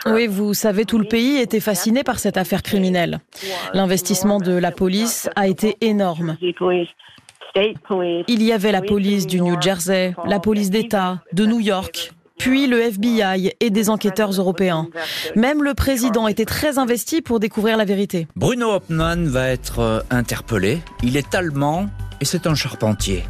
[0.07, 3.21] Oui, vous savez, tout le pays était fasciné par cette affaire criminelle.
[3.75, 6.37] L'investissement de la police a été énorme.
[7.57, 12.67] Il y avait la police du New Jersey, la police d'État, de New York, puis
[12.67, 14.89] le FBI et des enquêteurs européens.
[15.35, 18.29] Même le président était très investi pour découvrir la vérité.
[18.37, 20.79] Bruno Hoffman va être euh, interpellé.
[21.03, 21.87] Il est allemand
[22.21, 23.25] et c'est un charpentier.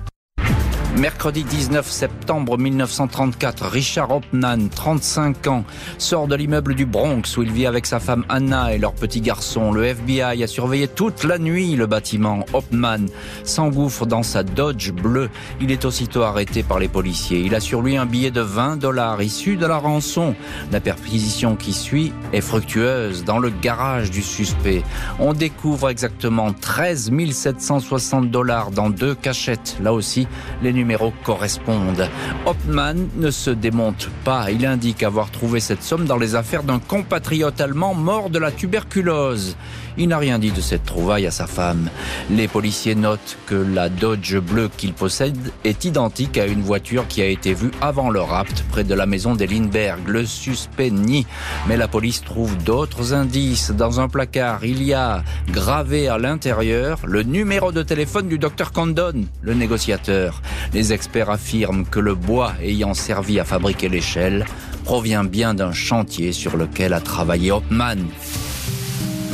[0.96, 5.64] Mercredi 19 septembre 1934, Richard Hopnan, 35 ans,
[5.96, 9.20] sort de l'immeuble du Bronx où il vit avec sa femme Anna et leur petit
[9.20, 9.70] garçon.
[9.70, 12.44] Le FBI a surveillé toute la nuit le bâtiment.
[12.52, 13.06] Hopman
[13.44, 15.30] s'engouffre dans sa Dodge bleue.
[15.60, 17.40] Il est aussitôt arrêté par les policiers.
[17.40, 20.34] Il a sur lui un billet de 20 dollars issu de la rançon.
[20.72, 24.82] La perquisition qui suit est fructueuse dans le garage du suspect.
[25.20, 29.76] On découvre exactement 13 760 dollars dans deux cachettes.
[29.80, 30.26] Là aussi,
[30.62, 32.08] les numéros correspondent.
[32.46, 34.50] Hopman ne se démonte pas.
[34.50, 38.52] Il indique avoir trouvé cette somme dans les affaires d'un compatriote allemand mort de la
[38.52, 39.56] tuberculose.
[40.00, 41.90] Il n'a rien dit de cette trouvaille à sa femme.
[42.30, 47.20] Les policiers notent que la Dodge bleue qu'il possède est identique à une voiture qui
[47.20, 49.98] a été vue avant le rapt près de la maison des Lindbergh.
[50.06, 51.26] Le suspect nie,
[51.66, 53.72] mais la police trouve d'autres indices.
[53.72, 58.70] Dans un placard, il y a gravé à l'intérieur le numéro de téléphone du docteur
[58.70, 60.42] Condon, le négociateur.
[60.72, 64.46] Les experts affirment que le bois ayant servi à fabriquer l'échelle
[64.84, 68.06] provient bien d'un chantier sur lequel a travaillé Hopman.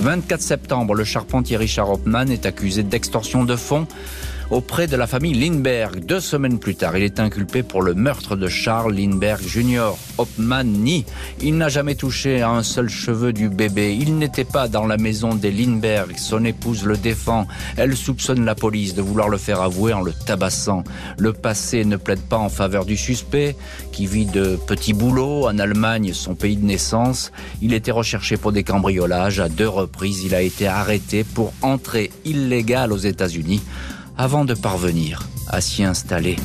[0.05, 3.87] 24 septembre, le charpentier Richard Hopman est accusé d'extorsion de fonds
[4.50, 6.04] auprès de la famille Lindbergh.
[6.04, 9.92] Deux semaines plus tard, il est inculpé pour le meurtre de Charles Lindbergh Jr.
[10.18, 11.04] Hopman nie.
[11.40, 13.96] Il n'a jamais touché à un seul cheveu du bébé.
[13.98, 16.16] Il n'était pas dans la maison des Lindbergh.
[16.16, 17.46] Son épouse le défend.
[17.76, 20.85] Elle soupçonne la police de vouloir le faire avouer en le tabassant.
[21.18, 23.57] Le passé ne plaide pas en faveur du suspect,
[23.92, 27.33] qui vit de petits boulots en Allemagne, son pays de naissance.
[27.62, 29.40] Il était recherché pour des cambriolages.
[29.40, 33.62] À deux reprises, il a été arrêté pour entrée illégale aux États-Unis
[34.16, 36.37] avant de parvenir à s'y installer.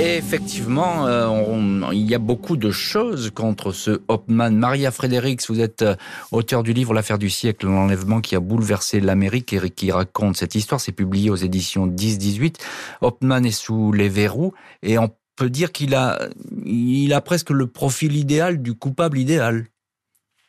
[0.00, 4.50] Et effectivement, euh, il y a beaucoup de choses contre ce Hopman.
[4.50, 5.94] Maria Fredericks, vous êtes euh,
[6.32, 10.56] auteur du livre L'affaire du siècle, l'enlèvement qui a bouleversé l'Amérique et qui raconte cette
[10.56, 10.80] histoire.
[10.80, 12.56] C'est publié aux éditions 10-18.
[13.02, 16.18] Hopman est sous les verrous et on peut dire qu'il a,
[16.64, 19.66] il a presque le profil idéal du coupable idéal.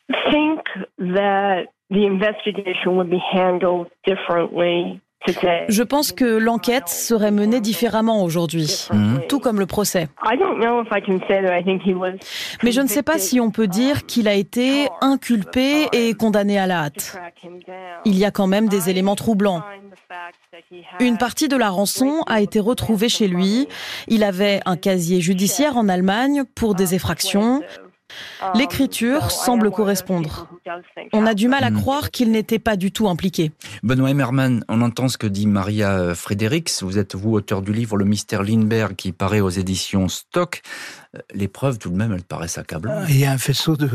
[0.08, 0.60] Think
[0.98, 5.00] that the investigation would be handled differently
[5.68, 8.86] je pense que l'enquête serait menée différemment aujourd'hui,
[9.28, 10.08] tout comme le procès.
[12.62, 16.58] Mais je ne sais pas si on peut dire qu'il a été inculpé et condamné
[16.58, 17.18] à la hâte.
[18.04, 19.62] Il y a quand même des éléments troublants.
[21.00, 23.66] Une partie de la rançon a été retrouvée chez lui.
[24.08, 27.62] Il avait un casier judiciaire en Allemagne pour des effractions.
[28.54, 30.48] L'écriture semble correspondre.
[31.12, 31.80] On a du mal à hmm.
[31.80, 33.52] croire qu'il n'était pas du tout impliqué.
[33.82, 36.70] Benoît Emmerman, on entend ce que dit Maria Fredericks.
[36.82, 40.62] Vous êtes, vous, auteur du livre Le mystère Lindbergh qui paraît aux éditions Stock.
[41.14, 43.06] Euh, les preuves, tout de même, elles paraissent accablantes.
[43.08, 43.88] Il y a un faisceau de,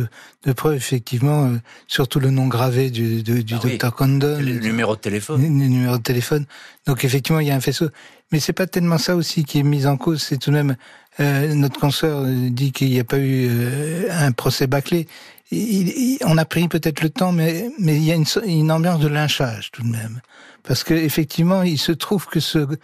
[0.54, 1.58] preuves, effectivement, euh,
[1.88, 4.38] surtout le nom gravé du, du ah docteur Condon.
[4.40, 5.42] Le numéro de téléphone.
[5.42, 6.46] Le, numéro de téléphone.
[6.86, 7.88] Donc, effectivement, il y a un faisceau.
[8.32, 10.76] Mais c'est pas tellement ça aussi qui est mis en cause, c'est tout de même
[11.19, 15.08] euh, notre consoeur dit qu'il n'y a pas eu euh, un procès bâclé.
[15.52, 19.84] on a pris peut-être le temps, mais, il y a une, ambiance de lynchage tout
[19.84, 20.21] de même.
[20.63, 22.78] Parce que effectivement, il se trouve que ce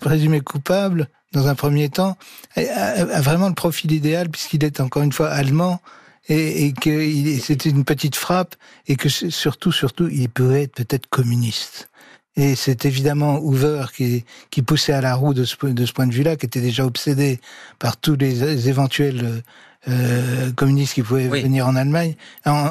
[0.00, 2.16] présumé coupable, dans un premier temps,
[2.56, 5.80] a, vraiment le profil idéal puisqu'il est encore une fois allemand
[6.28, 8.54] et, et que c'était une petite frappe
[8.86, 11.88] et que surtout, surtout, il peut être peut-être communiste.
[12.36, 16.06] Et c'est évidemment Hoover qui, qui poussait à la roue de ce, de ce point
[16.06, 17.40] de vue-là, qui était déjà obsédé
[17.78, 19.42] par tous les éventuels
[19.88, 22.14] euh, communistes qui pouvaient venir en Allemagne,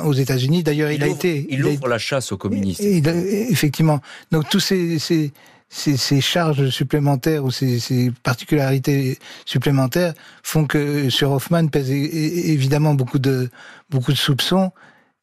[0.03, 0.63] aux États-Unis.
[0.63, 1.47] D'ailleurs, il, a été.
[1.49, 2.81] Il, ouvre la chasse aux communistes.
[2.81, 4.01] effectivement.
[4.31, 5.31] Donc tous ces, ces,
[5.69, 12.93] ces, ces, charges supplémentaires ou ces, ces, particularités supplémentaires font que sur Hoffman pèse évidemment
[12.93, 13.49] beaucoup de
[13.89, 14.71] beaucoup de soupçons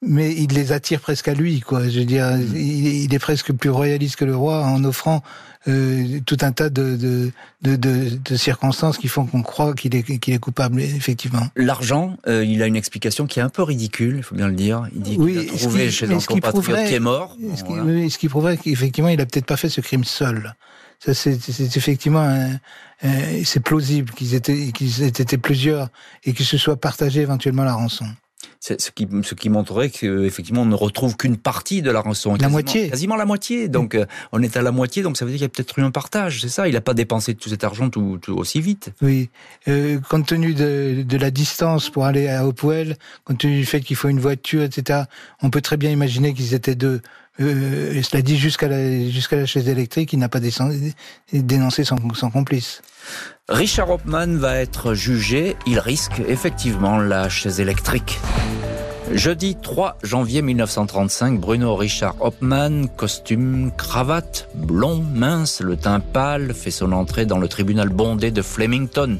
[0.02, 1.88] mais il les attire presque à lui, quoi.
[1.88, 2.56] Je veux dire, mm.
[2.56, 5.22] il, est presque plus royaliste que le roi en offrant
[5.68, 7.30] euh, tout un tas de, de,
[7.62, 11.46] de, de, circonstances qui font qu'on croit qu'il est, qu'il est coupable, effectivement.
[11.54, 14.54] L'argent, euh, il a une explication qui est un peu ridicule, il faut bien le
[14.54, 14.88] dire.
[14.92, 17.36] Il dit qu'il a trouvé chez un compatriote qui est mort.
[17.54, 20.54] Ce qui, oui, ce qui prouverait qu'effectivement, il a peut-être pas fait ce crime seul.
[20.98, 21.36] Ça, c'est
[21.76, 22.48] effectivement,
[23.44, 25.88] c'est plausible qu'ils étaient, qu'ils étaient plusieurs
[26.24, 28.06] et que se soit partagé éventuellement la rançon
[28.62, 32.36] ce qui, ce qui montrerait qu'effectivement on ne retrouve qu'une partie de la rançon.
[32.40, 32.90] La moitié.
[32.90, 33.68] Quasiment la moitié.
[33.68, 35.78] Donc euh, on est à la moitié, donc ça veut dire qu'il y a peut-être
[35.80, 36.68] eu un partage, c'est ça?
[36.68, 38.92] Il n'a pas dépensé tout cet argent tout, aussi vite.
[39.02, 39.30] Oui.
[39.66, 43.80] Euh, compte tenu de, de, la distance pour aller à Hopewell, compte tenu du fait
[43.80, 45.00] qu'il faut une voiture, etc.,
[45.42, 47.00] on peut très bien imaginer qu'ils étaient deux.
[47.40, 50.40] Euh, et cela dit jusqu'à la, la chaise électrique, il n'a pas
[51.32, 52.82] dénoncé son, son complice.
[53.48, 55.56] Richard Hopman va être jugé.
[55.66, 58.18] Il risque effectivement la chaise électrique.
[59.10, 66.70] Jeudi 3 janvier 1935, Bruno Richard Hopman, costume, cravate, blond, mince, le teint pâle, fait
[66.70, 69.18] son entrée dans le tribunal bondé de Flemington.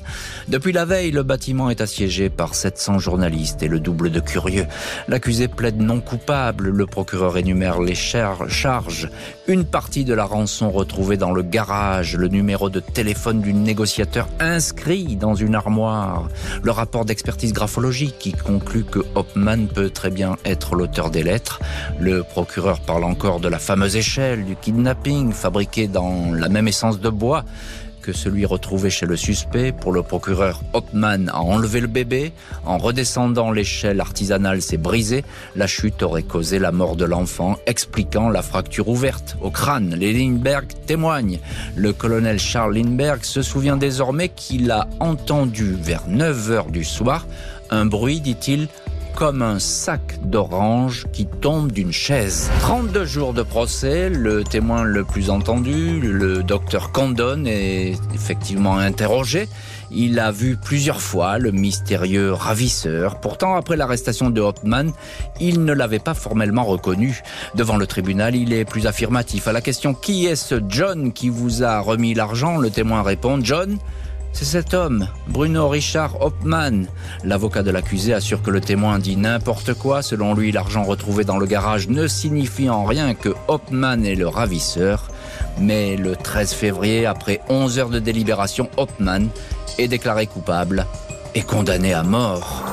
[0.49, 4.67] Depuis la veille, le bâtiment est assiégé par 700 journalistes et le double de curieux.
[5.09, 9.11] L'accusé plaide non coupable, le procureur énumère les charges.
[9.49, 14.29] Une partie de la rançon retrouvée dans le garage, le numéro de téléphone du négociateur
[14.39, 16.29] inscrit dans une armoire,
[16.63, 21.61] le rapport d'expertise graphologique qui conclut que Hopman peut très bien être l'auteur des lettres.
[21.99, 27.01] Le procureur parle encore de la fameuse échelle du kidnapping fabriquée dans la même essence
[27.01, 27.45] de bois
[28.03, 29.73] que celui retrouvé chez le suspect.
[29.73, 32.33] Pour le procureur, Hopman a enlevé le bébé.
[32.67, 35.25] En redescendant l'échelle artisanale s'est brisée.
[35.55, 39.95] La chute aurait causé la mort de l'enfant, expliquant la fracture ouverte au crâne.
[39.95, 41.39] Les Lindbergh témoignent.
[41.77, 47.27] Le colonel Charles Lindbergh se souvient désormais qu'il a entendu vers 9 heures du soir
[47.73, 48.69] un bruit, dit-il,
[49.15, 52.51] comme un sac d'orange qui tombe d'une chaise.
[52.61, 59.49] 32 jours de procès, le témoin le plus entendu, le docteur Condon, est effectivement interrogé.
[59.91, 63.21] Il a vu plusieurs fois le mystérieux ravisseur.
[63.21, 64.93] Pourtant, après l'arrestation de Hopman,
[65.41, 67.23] il ne l'avait pas formellement reconnu.
[67.55, 69.49] Devant le tribunal, il est plus affirmatif.
[69.49, 73.39] À la question qui est ce John qui vous a remis l'argent, le témoin répond
[73.43, 73.79] John,
[74.33, 76.87] c'est cet homme, Bruno Richard Hopman.
[77.25, 80.03] L'avocat de l'accusé assure que le témoin dit n'importe quoi.
[80.03, 84.29] Selon lui, l'argent retrouvé dans le garage ne signifie en rien que Hopman est le
[84.29, 85.11] ravisseur.
[85.61, 89.29] Mais le 13 février, après 11 heures de délibération, Hopman
[89.79, 90.87] est déclaré coupable
[91.35, 92.65] et condamné à mort.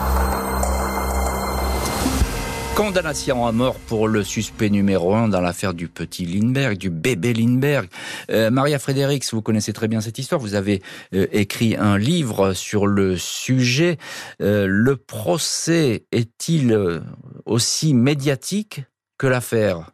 [2.79, 7.33] Condamnation à mort pour le suspect numéro un dans l'affaire du petit Lindbergh, du bébé
[7.33, 7.89] Lindbergh.
[8.31, 10.39] Euh, Maria Fredericks, vous connaissez très bien cette histoire.
[10.39, 10.81] Vous avez
[11.13, 13.97] euh, écrit un livre sur le sujet.
[14.41, 17.01] Euh, le procès est-il
[17.45, 18.83] aussi médiatique
[19.17, 19.91] que l'affaire?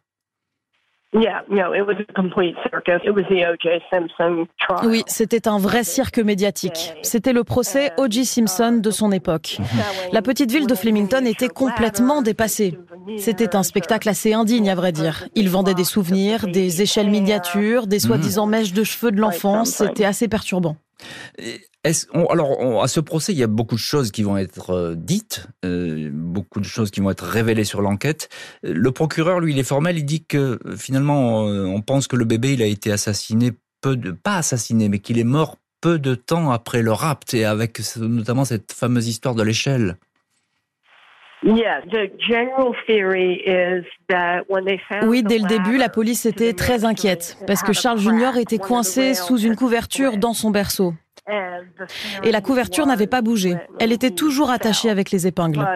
[4.84, 6.92] Oui, c'était un vrai cirque médiatique.
[7.02, 8.26] C'était le procès O.J.
[8.26, 9.58] Simpson de son époque.
[10.12, 12.78] La petite ville de Flemington était complètement dépassée.
[13.16, 15.26] C'était un spectacle assez indigne, à vrai dire.
[15.34, 19.70] Il vendait des souvenirs, des échelles miniatures, des soi-disant mèches de cheveux de l'enfance.
[19.70, 20.76] C'était assez perturbant
[22.14, 25.46] alors, à ce procès, il y a beaucoup de choses qui vont être euh, dites,
[25.64, 28.28] euh, beaucoup de choses qui vont être révélées sur l'enquête.
[28.62, 32.24] Le procureur, lui, il est formel, il dit que euh, finalement, on pense que le
[32.24, 36.14] bébé, il a été assassiné peu de, pas assassiné, mais qu'il est mort peu de
[36.14, 39.98] temps après le rapt et avec notamment cette fameuse histoire de l'échelle.
[45.06, 49.14] Oui, dès le début, la police était très inquiète parce que Charles Junior était coincé
[49.14, 50.92] sous une couverture dans son berceau.
[52.22, 53.56] Et la couverture n'avait pas bougé.
[53.80, 55.66] Elle était toujours attachée avec les épingles.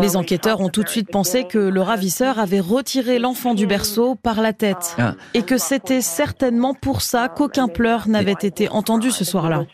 [0.00, 4.16] Les enquêteurs ont tout de suite pensé que le ravisseur avait retiré l'enfant du berceau
[4.16, 4.96] par la tête.
[4.98, 5.14] Ah.
[5.34, 9.64] Et que c'était certainement pour ça qu'aucun pleur n'avait été entendu ce soir-là.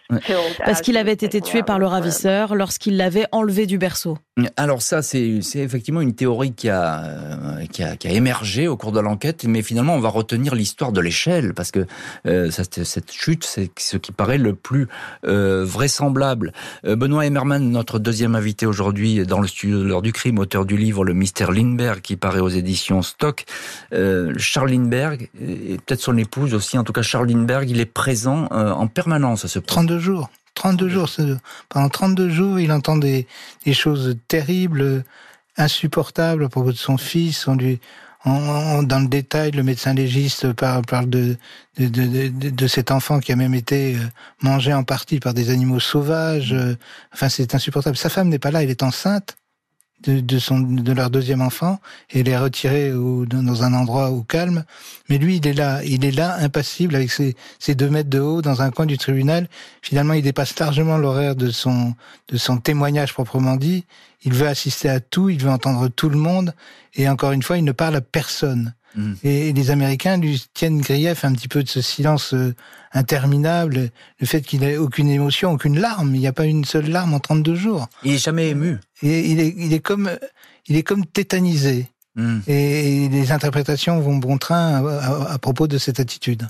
[0.65, 4.19] Parce qu'il avait été tué par le ravisseur lorsqu'il l'avait enlevé du berceau.
[4.57, 8.77] Alors ça, c'est effectivement une théorie qui a, euh, qui a, qui a émergé au
[8.77, 11.87] cours de l'enquête, mais finalement, on va retenir l'histoire de l'échelle, parce que
[12.27, 14.87] euh, cette chute, c'est ce qui paraît le plus
[15.27, 16.53] euh, vraisemblable.
[16.85, 20.77] Benoît Emmerman, notre deuxième invité aujourd'hui dans le studio de l'heure du crime, auteur du
[20.77, 23.45] livre Le mystère Lindbergh, qui paraît aux éditions Stock.
[24.37, 28.47] Charles Lindbergh, et peut-être son épouse aussi, en tout cas Charles Lindbergh, il est présent
[28.51, 30.31] en permanence à ce 32 jours.
[30.59, 31.09] 32 jours.
[31.69, 33.27] Pendant 32 jours, il entend des,
[33.73, 35.05] choses terribles,
[35.57, 37.47] insupportables à propos de son fils.
[37.47, 37.79] On lui,
[38.25, 41.37] dans le détail, le médecin légiste parle, parle de,
[41.79, 43.99] de, de, de, cet enfant qui a même été euh,
[44.43, 46.57] mangé en partie par des animaux sauvages.
[47.15, 47.97] Enfin, c'est insupportable.
[47.97, 49.37] Sa femme n'est pas là, elle est enceinte
[50.03, 51.81] de, de, son, de leur deuxième enfant
[52.11, 54.65] et les retirer au, dans un endroit au calme.
[55.09, 58.21] Mais lui, il est là, il est là, impassible, avec ses, ses deux mètres de
[58.21, 59.49] haut dans un coin du tribunal.
[59.83, 61.95] Finalement, il dépasse largement l'horaire de son,
[62.29, 63.85] de son témoignage proprement dit.
[64.23, 66.55] Il veut assister à tout, il veut entendre tout le monde.
[66.95, 68.75] Et encore une fois, il ne parle à personne.
[68.99, 69.15] Mm.
[69.23, 72.55] Et les Américains lui tiennent grief un petit peu de ce silence euh,
[72.93, 76.15] interminable, le fait qu'il n'ait aucune émotion, aucune larme.
[76.15, 77.87] Il n'y a pas une seule larme en 32 jours.
[78.03, 78.81] Il est jamais ému.
[79.03, 80.11] Et il est, il est comme,
[80.67, 81.87] il est comme tétanisé.
[82.19, 82.41] Hmm.
[82.49, 86.49] Et les interprétations vont bon train à, propos de cette attitude.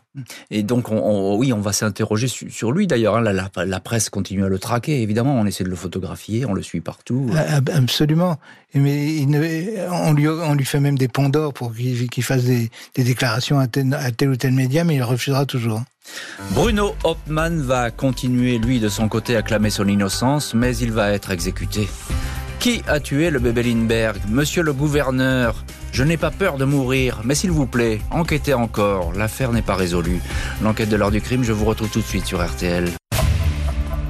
[0.50, 3.18] Et donc, on, oui, on va s'interroger sur, lui d'ailleurs.
[3.18, 3.48] Hein.
[3.66, 5.34] La, presse continue à le traquer, évidemment.
[5.38, 7.30] On essaie de le photographier, on le suit partout.
[7.36, 8.38] Ah, ah, absolument.
[8.74, 9.26] Mais
[9.90, 13.66] on, lui, on lui fait même des ponts d'or pour qu'il fasse des, déclarations à
[13.66, 15.82] tel, à tel ou tel média, mais il refusera toujours.
[16.52, 21.12] Bruno Hauptmann va continuer, lui, de son côté, à clamer son innocence, mais il va
[21.12, 21.86] être exécuté.
[22.60, 24.18] Qui a tué le bébé Lindbergh?
[24.28, 29.12] Monsieur le gouverneur, je n'ai pas peur de mourir, mais s'il vous plaît, enquêtez encore,
[29.12, 30.20] l'affaire n'est pas résolue.
[30.62, 32.97] L'enquête de l'heure du crime, je vous retrouve tout de suite sur RTL.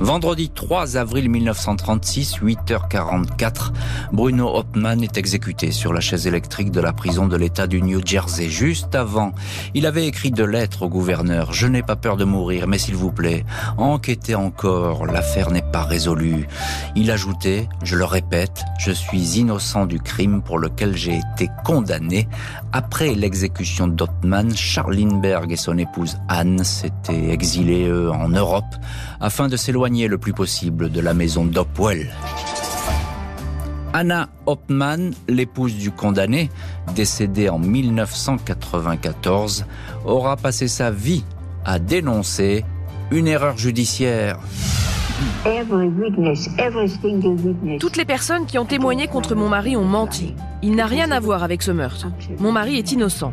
[0.01, 3.73] Vendredi 3 avril 1936, 8h44,
[4.13, 8.01] Bruno Hauptmann est exécuté sur la chaise électrique de la prison de l'État du New
[8.05, 8.49] Jersey.
[8.49, 9.33] Juste avant,
[9.75, 11.53] il avait écrit deux lettres au gouverneur.
[11.53, 13.45] Je n'ai pas peur de mourir, mais s'il vous plaît,
[13.77, 16.47] enquêtez encore, l'affaire n'est pas résolue.
[16.95, 22.29] Il ajoutait, je le répète, je suis innocent du crime pour lequel j'ai été condamné.
[22.73, 28.77] Après l'exécution d'Hauptmann, Charles Lindbergh et son épouse Anne s'étaient exilés eux, en Europe
[29.21, 32.09] afin de s'éloigner le plus possible de la maison d'Opwell.
[33.95, 36.51] Anna Hopman, l'épouse du condamné,
[36.95, 39.65] décédée en 1994,
[40.05, 41.25] aura passé sa vie
[41.65, 42.65] à dénoncer
[43.11, 44.39] une erreur judiciaire.
[47.81, 50.35] Toutes les personnes qui ont témoigné contre mon mari ont menti.
[50.63, 52.09] Il n'a rien à voir avec ce meurtre.
[52.39, 53.33] Mon mari est innocent.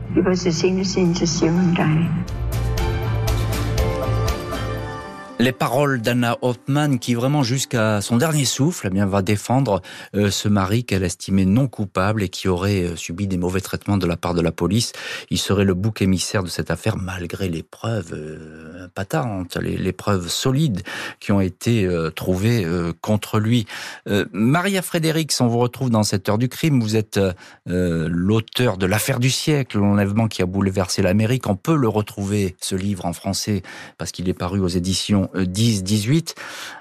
[5.45, 9.83] Les paroles d'Anna Hoffman qui vraiment jusqu'à son dernier souffle eh bien, va défendre
[10.15, 13.97] euh, ce mari qu'elle estimait non coupable et qui aurait euh, subi des mauvais traitements
[13.97, 14.91] de la part de la police.
[15.29, 20.29] Il serait le bouc émissaire de cette affaire malgré les preuves euh, patentes, les, preuves
[20.29, 20.81] solides
[21.19, 22.65] qui ont été trouvées
[23.01, 23.65] contre lui.
[24.33, 26.81] Maria Frédéric, on vous retrouve dans cette heure du crime.
[26.81, 27.19] Vous êtes
[27.65, 31.47] l'auteur de l'affaire du siècle, l'enlèvement qui a bouleversé l'Amérique.
[31.47, 33.63] On peut le retrouver, ce livre en français,
[33.97, 36.35] parce qu'il est paru aux éditions 10-18.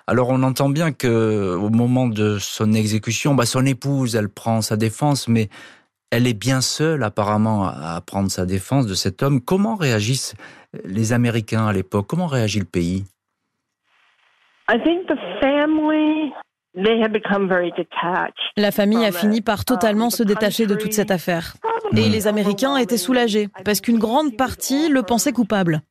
[0.07, 4.63] Alors on entend bien que au moment de son exécution, bah, son épouse, elle prend
[4.63, 5.49] sa défense, mais
[6.11, 9.41] elle est bien seule apparemment à prendre sa défense de cet homme.
[9.41, 10.35] Comment réagissent
[10.85, 12.07] les Américains à l'époque?
[12.07, 13.05] Comment réagit le pays?
[18.57, 21.55] La famille a fini par totalement se détacher de toute cette affaire.
[21.97, 25.83] Et les Américains étaient soulagés, parce qu'une grande partie le pensait coupable.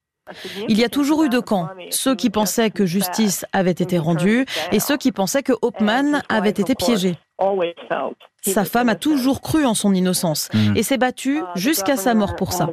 [0.69, 4.45] Il y a toujours eu deux camps, ceux qui pensaient que justice avait été rendue
[4.71, 7.17] et ceux qui pensaient que Hopman avait été piégé.
[8.45, 10.75] Sa femme a toujours cru en son innocence hmm.
[10.75, 12.69] et s'est battue jusqu'à sa mort pour ça.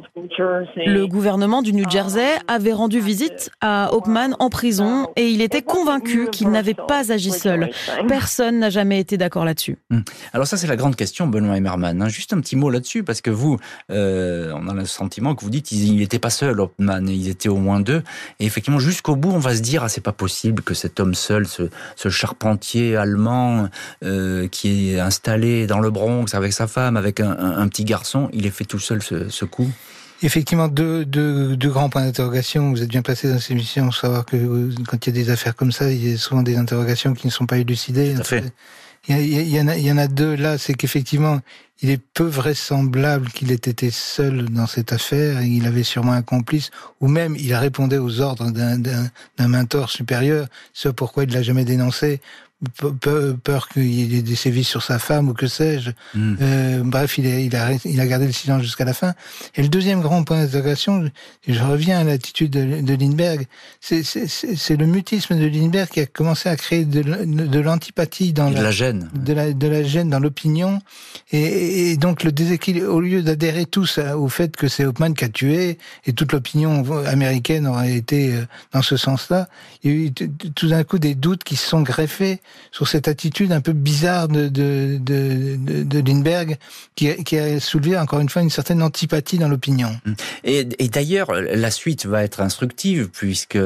[0.75, 5.61] Le gouvernement du New Jersey avait rendu visite à Hopman en prison et il était
[5.61, 7.69] convaincu qu'il n'avait pas agi seul.
[8.07, 9.77] Personne n'a jamais été d'accord là-dessus.
[9.89, 10.01] Hmm.
[10.33, 12.01] Alors ça c'est la grande question, Benoît Emmerman.
[12.01, 12.09] Hein.
[12.09, 13.57] Juste un petit mot là-dessus parce que vous,
[13.91, 17.49] euh, on a le sentiment que vous dites qu'il n'était pas seul, Hopman, ils étaient
[17.49, 18.03] au moins deux.
[18.39, 21.13] Et effectivement, jusqu'au bout, on va se dire ah c'est pas possible que cet homme
[21.13, 21.69] seul, ce,
[22.09, 23.69] charpentier allemand
[24.03, 28.29] euh, qui est installé dans le Bronx avec sa femme, avec un, petit garçon.
[28.33, 29.69] Il est fait tout seul ce, coup.
[30.23, 32.71] Effectivement, deux, deux, deux, grands points d'interrogation.
[32.71, 35.55] Vous êtes bien placé dans ces missions, savoir que quand il y a des affaires
[35.55, 38.15] comme ça, il y a souvent des interrogations qui ne sont pas élucidées.
[39.07, 41.39] Il y, en a, il y en a deux là, c'est qu'effectivement,
[41.81, 45.41] il est peu vraisemblable qu'il ait été seul dans cette affaire.
[45.41, 46.69] Il avait sûrement un complice,
[46.99, 52.21] ou même il répondait aux ordres d'un mentor supérieur, ce pourquoi il l'a jamais dénoncé
[53.43, 55.91] peur qu'il y ait des sévices sur sa femme ou que sais-je.
[56.13, 56.35] Hmm.
[56.41, 59.13] Euh, bref, il a, il, a, il a gardé le silence jusqu'à la fin.
[59.55, 61.09] Et le deuxième grand point d'interrogation,
[61.47, 63.47] je reviens à l'attitude de, de, Lindbergh,
[63.79, 68.71] c'est le mutisme de Lindbergh qui a commencé à créer de, de l'antipathie dans la,
[68.71, 70.81] gêne, de la, de la gêne dans l'opinion,
[71.31, 72.89] et, et, donc le déséquilibre.
[72.89, 76.83] Au lieu d'adhérer tous au fait que c'est Hopman qui a tué et toute l'opinion
[77.05, 79.47] américaine aurait été euh, dans ce sens-là,
[79.83, 82.39] il y a eu tout d'un coup des doutes qui se sont greffés
[82.71, 84.49] sur cette attitude un peu bizarre de,
[86.05, 86.57] Lindbergh
[86.95, 89.91] qui, a soulevé encore une fois une certaine antipathie dans l'opinion.
[90.43, 93.57] Et, et d'ailleurs, la suite va être instructive puisque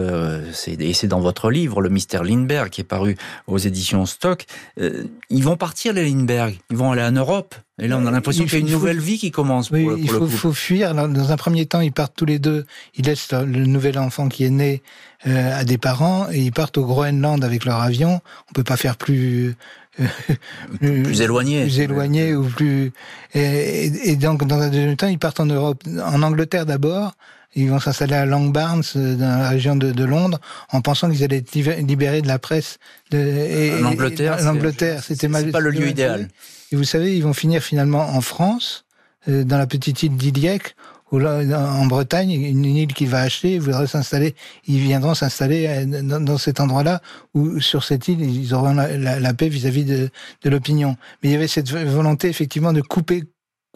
[0.68, 4.46] et c'est dans votre livre, Le mystère Lindbergh, qui est paru aux éditions Stock.
[4.80, 7.56] Euh, ils vont partir les Lindbergh, ils vont aller en Europe.
[7.82, 9.70] Et là, on a l'impression qu'il y a une nouvelle vie qui commence.
[9.70, 10.96] Oui, il faut, faut, fuir.
[10.96, 12.66] Dans un premier temps, ils partent tous les deux.
[12.96, 14.82] Ils laissent le nouvel enfant qui est né
[15.28, 18.22] euh, à des parents et ils partent au Groenland avec leur avion.
[18.50, 19.56] On peut pas faire plus
[20.00, 20.06] euh,
[20.80, 22.94] plus éloigné, plus éloigné ou plus.
[23.34, 27.14] Et, et, donc, dans un deuxième temps, ils partent en Europe, en Angleterre d'abord.
[27.58, 30.40] Ils vont s'installer à Langbarns, euh, dans la région de, de Londres,
[30.72, 32.80] en pensant qu'ils allaient être libérés de la presse.
[33.12, 36.30] De, et, L'Angleterre, l'Angleterre, c'était pas le lieu idéal.
[36.72, 38.86] Et vous savez, ils vont finir finalement en France,
[39.28, 40.76] euh, dans la petite île d'Iliec,
[41.12, 41.42] ou là,
[41.72, 44.36] en Bretagne, une île qu'ils va acheter, ils voudraient s'installer,
[44.66, 47.02] ils viendront s'installer euh, dans, cet endroit-là,
[47.34, 50.10] où sur cette île, ils auront la, paix vis-à-vis de
[50.50, 50.98] l'opinion.
[51.22, 53.24] Mais il y avait cette volonté effectivement de couper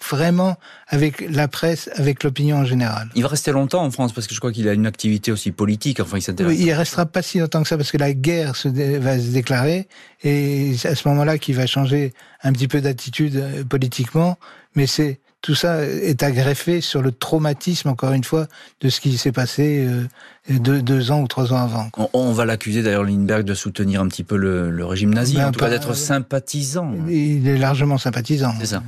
[0.08, 3.10] vraiment avec la presse, avec l'opinion en général.
[3.16, 5.52] Il va rester longtemps en France parce que je crois qu'il a une activité aussi
[5.52, 6.00] politique.
[6.00, 6.58] Enfin, il s'intéresse.
[6.58, 9.28] Oui, il restera pas si longtemps que ça parce que la guerre se va se
[9.28, 9.88] déclarer
[10.24, 14.38] et c'est à ce moment-là qu'il va changer un petit peu d'attitude euh, politiquement.
[14.76, 18.48] Mais c'est tout ça est agreffé sur le traumatisme, encore une fois,
[18.82, 21.90] de ce qui s'est passé euh, deux, ans ou trois ans avant.
[22.14, 25.52] On, va l'accuser d'ailleurs, Lindbergh, de soutenir un petit peu le, régime nazi, ben, en
[25.52, 26.94] tout cas d'être sympathisant.
[27.08, 28.54] Il est largement sympathisant.
[28.60, 28.84] C'est ça.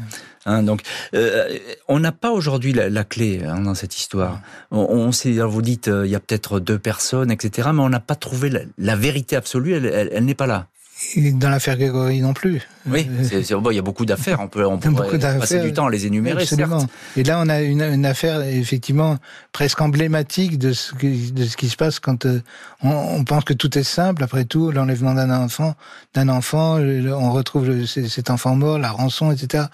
[0.46, 0.82] Hein, donc,
[1.14, 4.42] euh, on n'a pas aujourd'hui la, clé hein, dans cette histoire.
[4.72, 8.00] On, sait, vous dites, euh, il y a peut-être deux personnes, etc., mais on n'a
[8.00, 9.74] pas trouvé la, vérité absolue.
[9.74, 10.68] elle n'est pas là.
[11.16, 12.62] Dans l'affaire Grégory non plus.
[12.90, 14.40] Oui, euh, bon, il y a beaucoup d'affaires.
[14.40, 14.78] On peut, on
[15.40, 16.42] passer du temps à les énumérer.
[16.42, 16.88] Absolument.
[17.16, 19.18] Et là, on a une, une, affaire effectivement
[19.52, 22.42] presque emblématique de ce qui, de ce qui se passe quand euh,
[22.82, 24.24] on, on, pense que tout est simple.
[24.24, 25.76] Après tout, l'enlèvement d'un enfant,
[26.14, 29.66] d'un enfant, on retrouve le, cet enfant mort, la rançon, etc.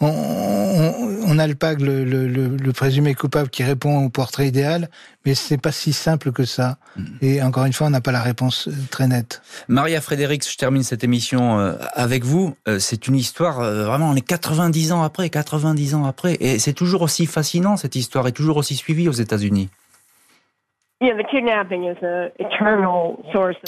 [0.00, 4.88] On, on, on alpague le, le, le, présumé coupable qui répond au portrait idéal,
[5.24, 6.76] mais c'est pas si simple que ça.
[6.96, 7.04] Mm.
[7.22, 9.42] Et encore une fois, on n'a pas la réponse euh, très nette.
[9.68, 12.51] Maria Frédéric, je termine cette émission avec vous.
[12.68, 16.58] Euh, c'est une histoire, euh, vraiment, on est 90 ans après, 90 ans après, et
[16.58, 19.68] c'est toujours aussi fascinant, cette histoire, est toujours aussi suivie aux États-Unis.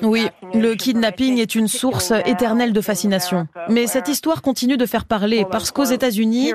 [0.04, 3.48] Oui, le kidnapping est une source éternelle de fascination.
[3.68, 6.52] Mais cette histoire continue de faire parler parce qu'aux États-Unis,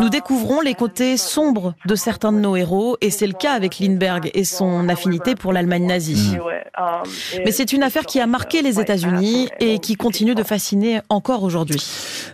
[0.00, 3.78] Nous découvrons les côtés sombres de certains de nos héros, et c'est le cas avec
[3.78, 6.36] Lindbergh et son affinité pour l'Allemagne nazie.
[7.44, 11.42] Mais c'est une affaire qui a marqué les États-Unis et qui continue de fasciner encore
[11.42, 11.82] aujourd'hui.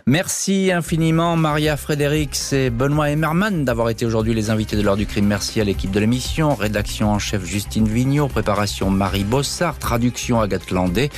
[0.05, 5.05] Merci infiniment Maria Fredericks et Benoît Emmerman d'avoir été aujourd'hui les invités de l'heure du
[5.05, 5.25] crime.
[5.25, 10.71] Merci à l'équipe de l'émission, rédaction en chef Justine Vignot, préparation Marie Bossard, traduction Agathe
[10.71, 11.09] Landé,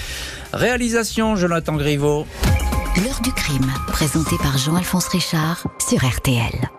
[0.53, 2.25] réalisation Jonathan Griveau.
[3.03, 6.76] L'heure du crime, présenté par Jean-Alphonse Richard sur RTL.